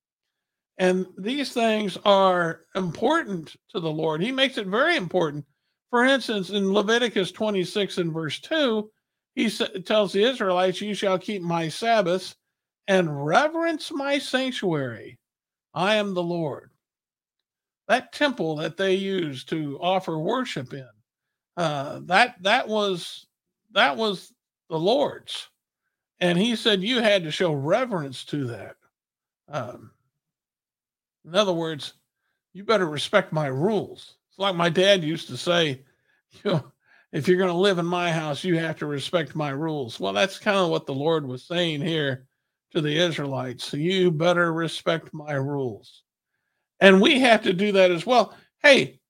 And 0.77 1.05
these 1.17 1.53
things 1.53 1.97
are 2.03 2.61
important 2.75 3.55
to 3.69 3.79
the 3.79 3.91
Lord. 3.91 4.21
He 4.21 4.31
makes 4.31 4.57
it 4.57 4.67
very 4.67 4.95
important 4.95 5.45
for 5.91 6.05
instance, 6.05 6.51
in 6.51 6.73
Leviticus 6.73 7.33
26 7.33 7.99
and 7.99 8.13
verse 8.13 8.39
2, 8.41 8.91
he 9.35 9.49
tells 9.85 10.13
the 10.13 10.23
Israelites, 10.23 10.81
You 10.81 10.95
shall 10.95 11.19
keep 11.19 11.43
my 11.43 11.69
Sabbaths 11.69 12.35
and 12.87 13.25
reverence 13.25 13.91
my 13.91 14.19
sanctuary. 14.19 15.19
I 15.73 15.95
am 15.95 16.13
the 16.13 16.23
Lord. 16.23 16.71
That 17.87 18.13
temple 18.13 18.57
that 18.57 18.77
they 18.77 18.95
used 18.95 19.49
to 19.49 19.77
offer 19.81 20.17
worship 20.17 20.73
in, 20.73 20.87
uh, 21.57 22.01
that 22.05 22.35
that 22.43 22.67
was 22.67 23.27
that 23.73 23.97
was 23.97 24.33
the 24.69 24.79
Lord's, 24.79 25.49
and 26.19 26.37
He 26.37 26.55
said 26.55 26.83
you 26.83 27.01
had 27.01 27.23
to 27.23 27.31
show 27.31 27.53
reverence 27.53 28.25
to 28.25 28.45
that. 28.47 28.77
Um, 29.49 29.91
in 31.25 31.35
other 31.35 31.53
words, 31.53 31.93
you 32.53 32.63
better 32.63 32.87
respect 32.87 33.33
my 33.33 33.47
rules. 33.47 34.15
It's 34.31 34.39
like 34.39 34.55
my 34.55 34.69
dad 34.69 35.03
used 35.03 35.27
to 35.27 35.35
say, 35.35 35.83
you 36.31 36.51
know, 36.51 36.71
if 37.11 37.27
you're 37.27 37.37
going 37.37 37.49
to 37.49 37.55
live 37.55 37.79
in 37.79 37.85
my 37.85 38.09
house, 38.11 38.45
you 38.45 38.57
have 38.57 38.77
to 38.77 38.85
respect 38.85 39.35
my 39.35 39.49
rules. 39.49 39.99
Well, 39.99 40.13
that's 40.13 40.39
kind 40.39 40.57
of 40.57 40.69
what 40.69 40.85
the 40.85 40.93
Lord 40.93 41.27
was 41.27 41.43
saying 41.43 41.81
here 41.81 42.25
to 42.71 42.79
the 42.79 42.97
Israelites. 42.97 43.73
You 43.73 44.09
better 44.09 44.53
respect 44.53 45.13
my 45.13 45.33
rules. 45.33 46.03
And 46.79 47.01
we 47.01 47.19
have 47.19 47.43
to 47.43 47.51
do 47.51 47.73
that 47.73 47.91
as 47.91 48.05
well. 48.05 48.33
Hey, 48.63 49.01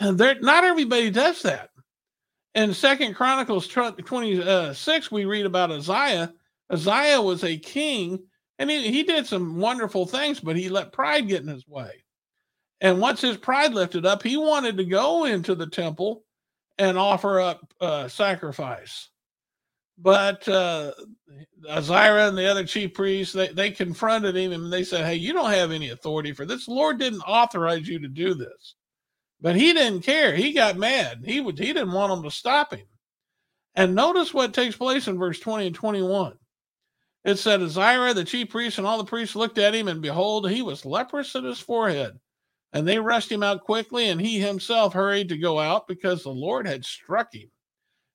there, 0.00 0.40
not 0.40 0.64
everybody 0.64 1.10
does 1.10 1.42
that. 1.42 1.68
In 2.54 2.72
Second 2.72 3.14
Chronicles 3.14 3.68
26, 3.68 4.46
uh, 4.46 5.00
we 5.12 5.26
read 5.26 5.44
about 5.44 5.70
Uzziah. 5.70 6.32
Uzziah 6.70 7.20
was 7.20 7.44
a 7.44 7.58
king, 7.58 8.18
and 8.58 8.70
he 8.70 9.02
did 9.02 9.26
some 9.26 9.58
wonderful 9.58 10.06
things, 10.06 10.40
but 10.40 10.56
he 10.56 10.70
let 10.70 10.92
pride 10.92 11.28
get 11.28 11.42
in 11.42 11.48
his 11.48 11.68
way. 11.68 12.05
And 12.80 13.00
once 13.00 13.20
his 13.20 13.36
pride 13.36 13.72
lifted 13.72 14.04
up, 14.04 14.22
he 14.22 14.36
wanted 14.36 14.76
to 14.76 14.84
go 14.84 15.24
into 15.24 15.54
the 15.54 15.66
temple 15.66 16.24
and 16.78 16.98
offer 16.98 17.40
up 17.40 17.72
uh, 17.80 18.08
sacrifice. 18.08 19.08
But 19.98 20.46
uh, 20.46 20.92
Azariah 21.70 22.28
and 22.28 22.36
the 22.36 22.50
other 22.50 22.66
chief 22.66 22.92
priests, 22.92 23.32
they, 23.32 23.48
they 23.48 23.70
confronted 23.70 24.36
him 24.36 24.52
and 24.52 24.70
they 24.70 24.84
said, 24.84 25.06
Hey, 25.06 25.14
you 25.14 25.32
don't 25.32 25.52
have 25.52 25.72
any 25.72 25.88
authority 25.88 26.32
for 26.32 26.44
this. 26.44 26.66
The 26.66 26.72
Lord 26.72 26.98
didn't 26.98 27.22
authorize 27.22 27.88
you 27.88 27.98
to 28.00 28.08
do 28.08 28.34
this. 28.34 28.74
But 29.40 29.56
he 29.56 29.72
didn't 29.72 30.02
care. 30.02 30.34
He 30.34 30.52
got 30.52 30.76
mad. 30.76 31.22
He 31.24 31.40
would 31.40 31.58
he 31.58 31.72
didn't 31.72 31.92
want 31.92 32.10
them 32.10 32.22
to 32.22 32.30
stop 32.30 32.74
him. 32.74 32.86
And 33.74 33.94
notice 33.94 34.32
what 34.32 34.54
takes 34.54 34.76
place 34.76 35.06
in 35.06 35.18
verse 35.18 35.38
20 35.38 35.66
and 35.66 35.74
21. 35.74 36.38
It 37.24 37.36
said, 37.38 37.60
Azariah, 37.60 38.14
the 38.14 38.24
chief 38.24 38.50
priest, 38.50 38.78
and 38.78 38.86
all 38.86 38.98
the 38.98 39.04
priests 39.04 39.36
looked 39.36 39.58
at 39.58 39.74
him, 39.74 39.88
and 39.88 40.00
behold, 40.00 40.48
he 40.48 40.62
was 40.62 40.86
leprous 40.86 41.34
in 41.34 41.44
his 41.44 41.58
forehead. 41.58 42.18
And 42.76 42.86
they 42.86 42.98
rushed 42.98 43.32
him 43.32 43.42
out 43.42 43.64
quickly, 43.64 44.10
and 44.10 44.20
he 44.20 44.38
himself 44.38 44.92
hurried 44.92 45.30
to 45.30 45.38
go 45.38 45.58
out 45.58 45.88
because 45.88 46.22
the 46.22 46.28
Lord 46.28 46.66
had 46.66 46.84
struck 46.84 47.32
him. 47.32 47.50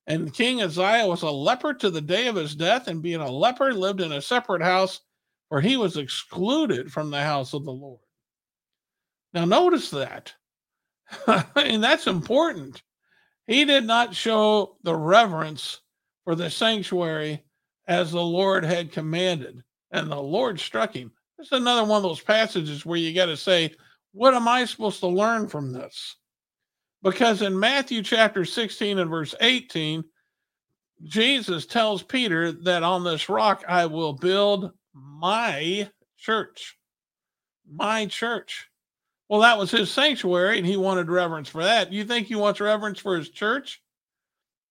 And 0.06 0.32
King 0.32 0.62
Uzziah 0.62 1.08
was 1.08 1.24
a 1.24 1.32
leper 1.32 1.74
to 1.74 1.90
the 1.90 2.00
day 2.00 2.28
of 2.28 2.36
his 2.36 2.54
death, 2.54 2.88
and 2.88 3.02
being 3.02 3.22
a 3.22 3.32
leper, 3.32 3.74
lived 3.74 4.02
in 4.02 4.12
a 4.12 4.22
separate 4.22 4.62
house, 4.62 5.00
for 5.50 5.62
he 5.62 5.78
was 5.78 5.98
excluded 5.98 6.94
from 6.94 7.10
the 7.10 7.24
house 7.24 7.56
of 7.56 7.66
the 7.66 7.72
Lord. 7.72 8.02
Now, 9.34 9.46
notice 9.46 9.90
that. 9.90 10.32
and 11.56 11.84
that's 11.84 12.06
important. 12.06 12.84
He 13.48 13.66
did 13.66 13.86
not 13.86 14.14
show 14.14 14.78
the 14.84 14.96
reverence 14.96 15.82
for 16.24 16.36
the 16.36 16.52
sanctuary 16.52 17.44
as 17.88 18.12
the 18.12 18.22
Lord 18.22 18.64
had 18.64 18.92
commanded, 18.92 19.64
and 19.90 20.12
the 20.12 20.22
Lord 20.22 20.60
struck 20.60 20.96
him. 20.96 21.12
This 21.40 21.48
is 21.48 21.54
another 21.54 21.84
one 21.84 21.98
of 21.98 22.04
those 22.04 22.22
passages 22.22 22.86
where 22.86 23.00
you 23.00 23.16
got 23.16 23.26
to 23.26 23.36
say, 23.38 23.74
What 24.14 24.34
am 24.34 24.48
I 24.48 24.66
supposed 24.66 25.00
to 25.02 25.08
learn 25.08 25.48
from 25.48 25.72
this? 25.72 26.18
Because 27.04 27.42
in 27.42 27.60
Matthew 27.60 28.04
chapter 28.04 28.46
16 28.46 29.00
and 29.00 29.10
verse 29.10 29.34
18, 29.40 30.04
Jesus 31.04 31.66
tells 31.66 32.04
Peter 32.04 32.52
that 32.52 32.84
on 32.84 33.04
this 33.04 33.30
rock 33.30 33.64
I 33.68 33.88
will 33.88 34.14
build 34.14 34.72
my 34.94 35.90
church. 36.18 36.78
My 37.68 38.06
church. 38.06 38.68
Well, 39.30 39.42
that 39.42 39.58
was 39.58 39.72
his 39.72 39.90
sanctuary, 39.90 40.58
and 40.58 40.68
he 40.68 40.76
wanted 40.76 41.10
reverence 41.10 41.48
for 41.48 41.64
that. 41.64 41.94
You 41.94 42.04
think 42.04 42.28
he 42.28 42.36
wants 42.36 42.60
reverence 42.60 43.00
for 43.00 43.18
his 43.18 43.30
church? 43.30 43.82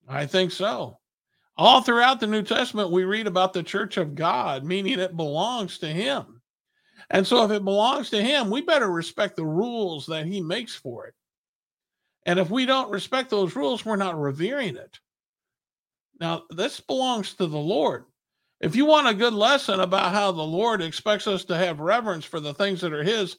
I 0.07 0.26
think 0.26 0.53
so. 0.53 0.98
All 1.57 1.83
throughout 1.83 2.20
the 2.20 2.26
New 2.26 2.42
Testament, 2.42 2.90
we 2.90 3.05
read 3.05 3.26
about 3.26 3.53
the 3.53 3.62
church 3.62 3.96
of 3.96 4.14
God, 4.14 4.64
meaning 4.64 4.98
it 4.98 5.16
belongs 5.16 5.79
to 5.79 5.87
Him. 5.87 6.39
And 7.08 7.26
so, 7.26 7.44
if 7.44 7.50
it 7.50 7.64
belongs 7.64 8.10
to 8.10 8.22
Him, 8.22 8.50
we 8.50 8.60
better 8.60 8.90
respect 8.90 9.36
the 9.36 9.44
rules 9.44 10.06
that 10.06 10.26
He 10.26 10.40
makes 10.40 10.74
for 10.74 11.06
it. 11.06 11.14
And 12.26 12.38
if 12.38 12.50
we 12.50 12.66
don't 12.66 12.90
respect 12.90 13.30
those 13.30 13.56
rules, 13.56 13.84
we're 13.84 13.96
not 13.96 14.20
revering 14.20 14.76
it. 14.76 15.00
Now, 16.20 16.42
this 16.50 16.80
belongs 16.80 17.34
to 17.34 17.46
the 17.46 17.58
Lord. 17.58 18.04
If 18.60 18.76
you 18.76 18.84
want 18.84 19.08
a 19.08 19.14
good 19.14 19.32
lesson 19.32 19.80
about 19.80 20.12
how 20.12 20.32
the 20.32 20.42
Lord 20.42 20.82
expects 20.82 21.26
us 21.26 21.46
to 21.46 21.56
have 21.56 21.80
reverence 21.80 22.26
for 22.26 22.40
the 22.40 22.52
things 22.52 22.82
that 22.82 22.92
are 22.92 23.02
His, 23.02 23.38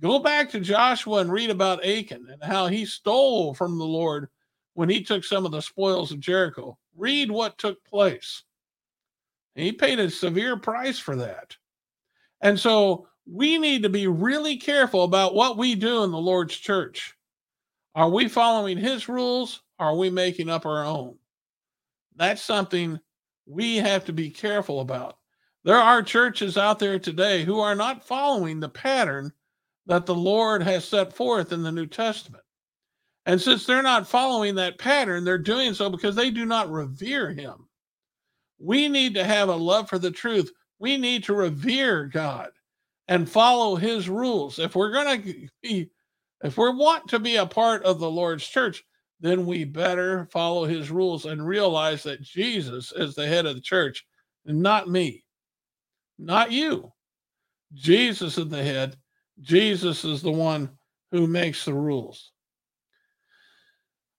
go 0.00 0.18
back 0.18 0.50
to 0.50 0.60
Joshua 0.60 1.18
and 1.18 1.30
read 1.30 1.50
about 1.50 1.84
Achan 1.84 2.26
and 2.30 2.42
how 2.42 2.66
he 2.66 2.84
stole 2.84 3.54
from 3.54 3.78
the 3.78 3.84
Lord 3.84 4.28
when 4.74 4.88
he 4.88 5.02
took 5.02 5.24
some 5.24 5.44
of 5.44 5.52
the 5.52 5.60
spoils 5.60 6.10
of 6.10 6.20
Jericho. 6.20 6.78
Read 6.96 7.30
what 7.30 7.58
took 7.58 7.84
place. 7.84 8.42
he 9.54 9.72
paid 9.72 10.00
a 10.00 10.10
severe 10.10 10.56
price 10.56 10.98
for 10.98 11.16
that. 11.16 11.56
And 12.42 12.58
so 12.58 13.06
we 13.26 13.56
need 13.58 13.84
to 13.84 13.88
be 13.88 14.08
really 14.08 14.56
careful 14.56 15.04
about 15.04 15.34
what 15.34 15.56
we 15.56 15.74
do 15.74 16.02
in 16.02 16.10
the 16.10 16.18
Lord's 16.18 16.56
church. 16.56 17.14
Are 17.94 18.10
we 18.10 18.28
following 18.28 18.76
his 18.76 19.08
rules? 19.08 19.62
Are 19.78 19.96
we 19.96 20.10
making 20.10 20.50
up 20.50 20.66
our 20.66 20.84
own? 20.84 21.16
That's 22.16 22.42
something 22.42 22.98
we 23.46 23.76
have 23.76 24.04
to 24.06 24.12
be 24.12 24.30
careful 24.30 24.80
about. 24.80 25.18
There 25.64 25.76
are 25.76 26.02
churches 26.02 26.58
out 26.58 26.78
there 26.78 26.98
today 26.98 27.44
who 27.44 27.60
are 27.60 27.74
not 27.74 28.06
following 28.06 28.58
the 28.60 28.68
pattern 28.68 29.32
that 29.86 30.06
the 30.06 30.14
Lord 30.14 30.62
has 30.62 30.84
set 30.84 31.12
forth 31.12 31.52
in 31.52 31.62
the 31.62 31.72
New 31.72 31.86
Testament. 31.86 32.42
And 33.26 33.40
since 33.40 33.66
they're 33.66 33.82
not 33.82 34.08
following 34.08 34.56
that 34.56 34.78
pattern, 34.78 35.24
they're 35.24 35.38
doing 35.38 35.74
so 35.74 35.88
because 35.88 36.16
they 36.16 36.30
do 36.30 36.44
not 36.44 36.70
revere 36.70 37.30
him. 37.30 37.68
We 38.58 38.88
need 38.88 39.14
to 39.14 39.24
have 39.24 39.48
a 39.48 39.54
love 39.54 39.88
for 39.88 39.98
the 39.98 40.10
truth. 40.10 40.52
We 40.82 40.96
need 40.96 41.22
to 41.24 41.34
revere 41.34 42.06
God 42.06 42.50
and 43.06 43.30
follow 43.30 43.76
his 43.76 44.08
rules. 44.08 44.58
If 44.58 44.74
we're 44.74 44.90
going 44.90 45.22
to 45.22 45.48
be, 45.62 45.90
if 46.42 46.58
we 46.58 46.70
want 46.70 47.06
to 47.10 47.20
be 47.20 47.36
a 47.36 47.46
part 47.46 47.84
of 47.84 48.00
the 48.00 48.10
Lord's 48.10 48.44
church, 48.44 48.82
then 49.20 49.46
we 49.46 49.62
better 49.62 50.26
follow 50.32 50.64
his 50.64 50.90
rules 50.90 51.24
and 51.24 51.46
realize 51.46 52.02
that 52.02 52.20
Jesus 52.20 52.92
is 52.96 53.14
the 53.14 53.28
head 53.28 53.46
of 53.46 53.54
the 53.54 53.60
church, 53.60 54.04
and 54.44 54.60
not 54.60 54.90
me, 54.90 55.22
not 56.18 56.50
you. 56.50 56.92
Jesus 57.74 58.36
is 58.36 58.48
the 58.48 58.64
head. 58.64 58.96
Jesus 59.40 60.04
is 60.04 60.20
the 60.20 60.32
one 60.32 60.68
who 61.12 61.28
makes 61.28 61.64
the 61.64 61.74
rules. 61.74 62.32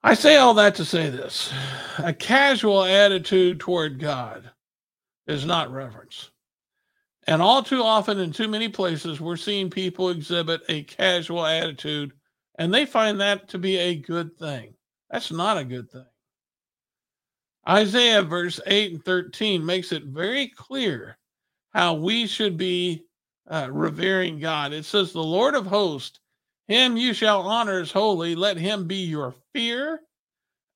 I 0.01 0.13
say 0.13 0.37
all 0.37 0.53
that 0.53 0.75
to 0.75 0.85
say 0.85 1.09
this 1.09 1.51
a 1.97 2.13
casual 2.13 2.85
attitude 2.85 3.59
toward 3.59 3.99
God 3.99 4.49
is 5.27 5.45
not 5.45 5.69
reverence. 5.69 6.29
And 7.27 7.41
all 7.41 7.63
too 7.63 7.81
often, 7.81 8.19
in 8.19 8.31
too 8.31 8.47
many 8.47 8.67
places, 8.67 9.21
we're 9.21 9.37
seeing 9.37 9.69
people 9.69 10.09
exhibit 10.09 10.61
a 10.67 10.83
casual 10.83 11.45
attitude 11.45 12.13
and 12.59 12.73
they 12.73 12.85
find 12.85 13.19
that 13.19 13.47
to 13.49 13.57
be 13.57 13.77
a 13.77 13.95
good 13.95 14.37
thing. 14.37 14.75
That's 15.09 15.31
not 15.31 15.57
a 15.57 15.63
good 15.63 15.89
thing. 15.89 16.05
Isaiah 17.67 18.21
verse 18.21 18.59
8 18.67 18.93
and 18.93 19.05
13 19.05 19.65
makes 19.65 19.91
it 19.91 20.03
very 20.03 20.49
clear 20.49 21.17
how 21.73 21.93
we 21.93 22.27
should 22.27 22.57
be 22.57 23.05
uh, 23.47 23.69
revering 23.71 24.39
God. 24.39 24.73
It 24.73 24.85
says, 24.85 25.13
The 25.13 25.23
Lord 25.23 25.55
of 25.55 25.65
hosts 25.65 26.19
him 26.67 26.95
you 26.95 27.13
shall 27.13 27.41
honor 27.41 27.79
as 27.79 27.91
holy. 27.91 28.35
Let 28.35 28.57
him 28.57 28.87
be 28.87 29.03
your 29.03 29.33
fear 29.53 30.01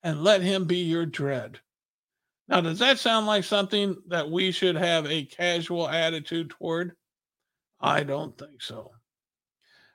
and 0.03 0.23
let 0.23 0.41
him 0.41 0.65
be 0.65 0.77
your 0.77 1.05
dread. 1.05 1.59
Now, 2.47 2.61
does 2.61 2.79
that 2.79 2.99
sound 2.99 3.27
like 3.27 3.43
something 3.43 3.97
that 4.07 4.29
we 4.29 4.51
should 4.51 4.75
have 4.75 5.05
a 5.05 5.25
casual 5.25 5.89
attitude 5.89 6.49
toward? 6.49 6.93
I 7.81 8.03
don't 8.03 8.37
think 8.37 8.61
so. 8.61 8.91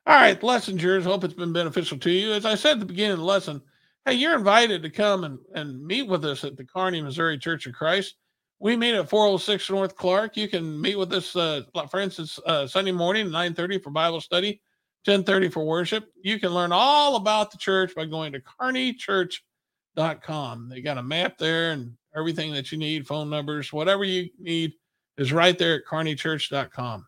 All 0.06 0.16
right, 0.16 0.42
lesson. 0.42 0.78
Hope 0.78 1.24
it's 1.24 1.34
been 1.34 1.52
beneficial 1.52 1.98
to 1.98 2.10
you. 2.10 2.32
As 2.32 2.44
I 2.44 2.56
said 2.56 2.72
at 2.72 2.80
the 2.80 2.86
beginning 2.86 3.12
of 3.12 3.20
the 3.20 3.24
lesson, 3.24 3.62
hey, 4.04 4.14
you're 4.14 4.36
invited 4.36 4.82
to 4.82 4.90
come 4.90 5.22
and, 5.24 5.38
and 5.54 5.84
meet 5.84 6.08
with 6.08 6.24
us 6.24 6.44
at 6.44 6.56
the 6.56 6.64
Kearney, 6.64 7.00
Missouri 7.00 7.38
Church 7.38 7.66
of 7.66 7.74
Christ. 7.74 8.16
We 8.58 8.76
meet 8.76 8.94
at 8.94 9.08
406 9.08 9.70
North 9.70 9.96
Clark. 9.96 10.36
You 10.36 10.48
can 10.48 10.80
meet 10.80 10.96
with 10.96 11.12
us, 11.12 11.34
uh, 11.34 11.62
for 11.90 12.00
instance, 12.00 12.38
uh, 12.46 12.66
Sunday 12.66 12.92
morning, 12.92 13.28
9.30 13.28 13.82
for 13.82 13.90
Bible 13.90 14.20
study. 14.20 14.60
1030 15.04 15.48
for 15.48 15.64
worship. 15.64 16.12
You 16.22 16.38
can 16.38 16.50
learn 16.50 16.70
all 16.70 17.16
about 17.16 17.50
the 17.50 17.58
church 17.58 17.92
by 17.94 18.04
going 18.04 18.32
to 18.34 18.40
kearneychurch.com. 18.40 20.68
They 20.68 20.80
got 20.80 20.98
a 20.98 21.02
map 21.02 21.38
there 21.38 21.72
and 21.72 21.96
everything 22.16 22.52
that 22.52 22.72
you 22.72 22.78
need, 22.78 23.06
phone 23.06 23.30
numbers, 23.30 23.72
whatever 23.72 24.04
you 24.04 24.28
need 24.38 24.74
is 25.18 25.32
right 25.32 25.58
there 25.58 25.76
at 25.76 25.84
kearneychurch.com. 25.84 27.06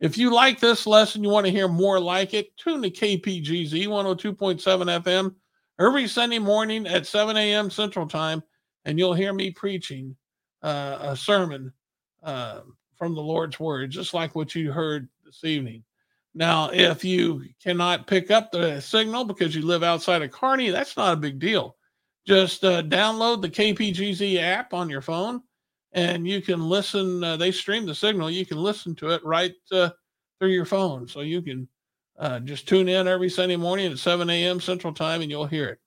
If 0.00 0.16
you 0.16 0.32
like 0.32 0.60
this 0.60 0.86
lesson, 0.86 1.22
you 1.22 1.28
want 1.30 1.46
to 1.46 1.52
hear 1.52 1.68
more 1.68 2.00
like 2.00 2.32
it, 2.32 2.56
tune 2.56 2.82
to 2.82 2.90
KPGZ 2.90 3.86
102.7 3.86 5.02
FM 5.02 5.34
every 5.78 6.08
Sunday 6.08 6.38
morning 6.38 6.86
at 6.86 7.06
7 7.06 7.36
a.m. 7.36 7.70
Central 7.70 8.06
Time, 8.06 8.42
and 8.86 8.98
you'll 8.98 9.14
hear 9.14 9.34
me 9.34 9.50
preaching 9.50 10.16
uh, 10.62 10.98
a 11.00 11.16
sermon 11.16 11.72
uh, 12.22 12.60
from 12.96 13.14
the 13.14 13.20
Lord's 13.20 13.60
Word, 13.60 13.90
just 13.90 14.14
like 14.14 14.34
what 14.34 14.54
you 14.54 14.72
heard 14.72 15.08
this 15.24 15.44
evening. 15.44 15.84
Now, 16.34 16.70
if 16.72 17.04
you 17.04 17.44
cannot 17.62 18.06
pick 18.06 18.30
up 18.30 18.52
the 18.52 18.80
signal 18.80 19.24
because 19.24 19.54
you 19.54 19.62
live 19.62 19.82
outside 19.82 20.22
of 20.22 20.30
Kearney, 20.30 20.70
that's 20.70 20.96
not 20.96 21.14
a 21.14 21.16
big 21.16 21.38
deal. 21.38 21.76
Just 22.26 22.64
uh, 22.64 22.82
download 22.82 23.42
the 23.42 23.48
KPGZ 23.48 24.40
app 24.40 24.74
on 24.74 24.90
your 24.90 25.00
phone 25.00 25.42
and 25.92 26.26
you 26.26 26.40
can 26.40 26.68
listen. 26.68 27.24
Uh, 27.24 27.36
they 27.36 27.50
stream 27.50 27.86
the 27.86 27.94
signal. 27.94 28.30
You 28.30 28.46
can 28.46 28.58
listen 28.58 28.94
to 28.96 29.10
it 29.10 29.24
right 29.24 29.54
uh, 29.72 29.90
through 30.38 30.50
your 30.50 30.66
phone. 30.66 31.08
So 31.08 31.20
you 31.20 31.42
can 31.42 31.66
uh, 32.18 32.40
just 32.40 32.68
tune 32.68 32.88
in 32.88 33.08
every 33.08 33.30
Sunday 33.30 33.56
morning 33.56 33.90
at 33.90 33.98
7 33.98 34.28
a.m. 34.28 34.60
Central 34.60 34.92
Time 34.92 35.22
and 35.22 35.30
you'll 35.30 35.46
hear 35.46 35.68
it. 35.68 35.78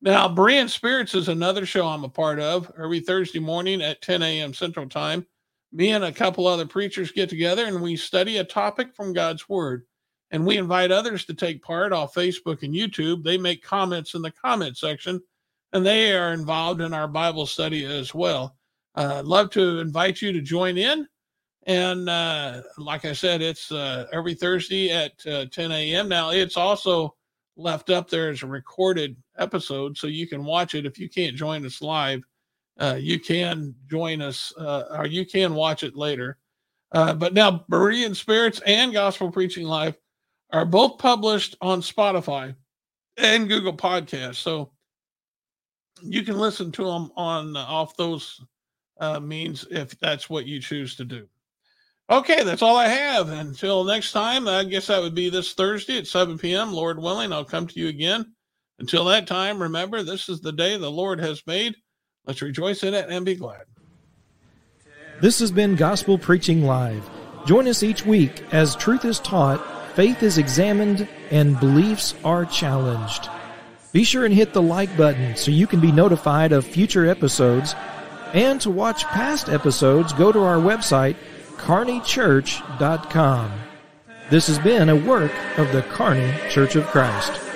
Now, 0.00 0.28
Berean 0.28 0.68
Spirits 0.68 1.14
is 1.14 1.28
another 1.28 1.66
show 1.66 1.86
I'm 1.86 2.04
a 2.04 2.08
part 2.08 2.38
of 2.38 2.70
every 2.78 3.00
Thursday 3.00 3.38
morning 3.38 3.82
at 3.82 4.02
10 4.02 4.22
a.m. 4.22 4.54
Central 4.54 4.88
Time 4.88 5.26
me 5.74 5.90
and 5.90 6.04
a 6.04 6.12
couple 6.12 6.46
other 6.46 6.66
preachers 6.66 7.10
get 7.10 7.28
together 7.28 7.66
and 7.66 7.82
we 7.82 7.96
study 7.96 8.38
a 8.38 8.44
topic 8.44 8.94
from 8.94 9.12
God's 9.12 9.48
Word. 9.48 9.84
And 10.30 10.46
we 10.46 10.56
invite 10.56 10.90
others 10.90 11.24
to 11.26 11.34
take 11.34 11.62
part 11.62 11.92
off 11.92 12.14
Facebook 12.14 12.62
and 12.62 12.74
YouTube. 12.74 13.22
They 13.22 13.38
make 13.38 13.62
comments 13.62 14.14
in 14.14 14.22
the 14.22 14.30
comment 14.30 14.76
section 14.76 15.20
and 15.72 15.84
they 15.84 16.16
are 16.16 16.32
involved 16.32 16.80
in 16.80 16.94
our 16.94 17.08
Bible 17.08 17.46
study 17.46 17.84
as 17.84 18.14
well. 18.14 18.56
Uh, 18.94 19.16
I'd 19.18 19.24
love 19.24 19.50
to 19.50 19.80
invite 19.80 20.22
you 20.22 20.32
to 20.32 20.40
join 20.40 20.78
in. 20.78 21.06
And 21.66 22.08
uh, 22.08 22.62
like 22.78 23.04
I 23.04 23.12
said, 23.12 23.42
it's 23.42 23.72
uh, 23.72 24.06
every 24.12 24.34
Thursday 24.34 24.90
at 24.90 25.12
uh, 25.26 25.46
10 25.46 25.72
a.m. 25.72 26.08
Now, 26.08 26.30
it's 26.30 26.56
also 26.56 27.14
left 27.56 27.90
up 27.90 28.08
there 28.08 28.30
as 28.30 28.42
a 28.42 28.46
recorded 28.46 29.16
episode, 29.38 29.96
so 29.96 30.06
you 30.06 30.26
can 30.26 30.44
watch 30.44 30.74
it 30.74 30.86
if 30.86 30.98
you 30.98 31.08
can't 31.08 31.36
join 31.36 31.64
us 31.64 31.80
live 31.80 32.22
uh, 32.80 32.96
you 32.98 33.20
can 33.20 33.74
join 33.88 34.20
us 34.20 34.52
uh, 34.58 34.84
or 34.98 35.06
you 35.06 35.24
can 35.24 35.54
watch 35.54 35.82
it 35.82 35.96
later. 35.96 36.38
But 36.92 37.34
now, 37.34 37.64
Berean 37.70 38.14
Spirits 38.14 38.60
and 38.66 38.92
Gospel 38.92 39.30
Preaching 39.30 39.66
Live 39.66 39.96
are 40.54 40.64
both 40.64 40.98
published 40.98 41.56
on 41.60 41.80
Spotify 41.80 42.54
and 43.16 43.48
Google 43.48 43.76
Podcasts. 43.76 44.36
So 44.36 44.70
you 46.00 46.22
can 46.22 46.38
listen 46.38 46.70
to 46.72 46.84
them 46.84 47.10
on 47.16 47.56
off 47.56 47.96
those 47.96 48.40
uh, 49.00 49.18
means 49.18 49.66
if 49.68 49.98
that's 49.98 50.30
what 50.30 50.46
you 50.46 50.60
choose 50.60 50.94
to 50.96 51.04
do. 51.04 51.26
Okay, 52.08 52.44
that's 52.44 52.62
all 52.62 52.76
I 52.76 52.86
have. 52.86 53.30
Until 53.30 53.82
next 53.82 54.12
time, 54.12 54.46
I 54.46 54.62
guess 54.62 54.86
that 54.86 55.02
would 55.02 55.14
be 55.14 55.28
this 55.28 55.54
Thursday 55.54 55.98
at 55.98 56.06
7 56.06 56.38
p.m. 56.38 56.72
Lord 56.72 57.00
willing, 57.00 57.32
I'll 57.32 57.44
come 57.44 57.66
to 57.66 57.80
you 57.80 57.88
again. 57.88 58.32
Until 58.78 59.04
that 59.06 59.26
time, 59.26 59.60
remember, 59.60 60.02
this 60.02 60.28
is 60.28 60.40
the 60.40 60.52
day 60.52 60.76
the 60.76 60.90
Lord 60.90 61.18
has 61.18 61.42
made. 61.46 61.74
Let's 62.26 62.42
rejoice 62.42 62.84
in 62.84 62.94
it 62.94 63.08
and 63.08 63.24
be 63.24 63.34
glad. 63.34 63.62
This 65.20 65.40
has 65.40 65.50
been 65.50 65.74
Gospel 65.74 66.16
Preaching 66.16 66.64
Live. 66.64 67.08
Join 67.44 67.66
us 67.66 67.82
each 67.82 68.06
week 68.06 68.42
as 68.52 68.76
truth 68.76 69.04
is 69.04 69.18
taught, 69.18 69.60
faith 69.94 70.22
is 70.22 70.38
examined, 70.38 71.08
and 71.30 71.58
beliefs 71.60 72.14
are 72.24 72.44
challenged. 72.44 73.28
Be 73.92 74.04
sure 74.04 74.24
and 74.24 74.34
hit 74.34 74.52
the 74.52 74.62
like 74.62 74.96
button 74.96 75.36
so 75.36 75.50
you 75.50 75.66
can 75.66 75.80
be 75.80 75.92
notified 75.92 76.52
of 76.52 76.66
future 76.66 77.06
episodes. 77.06 77.74
And 78.32 78.60
to 78.62 78.70
watch 78.70 79.04
past 79.04 79.48
episodes, 79.48 80.12
go 80.12 80.32
to 80.32 80.40
our 80.40 80.56
website, 80.56 81.16
kearneychurch.com. 81.56 83.52
This 84.30 84.48
has 84.48 84.58
been 84.58 84.88
a 84.88 84.96
work 84.96 85.32
of 85.58 85.70
the 85.70 85.82
Kearney 85.82 86.32
Church 86.50 86.74
of 86.74 86.86
Christ. 86.86 87.53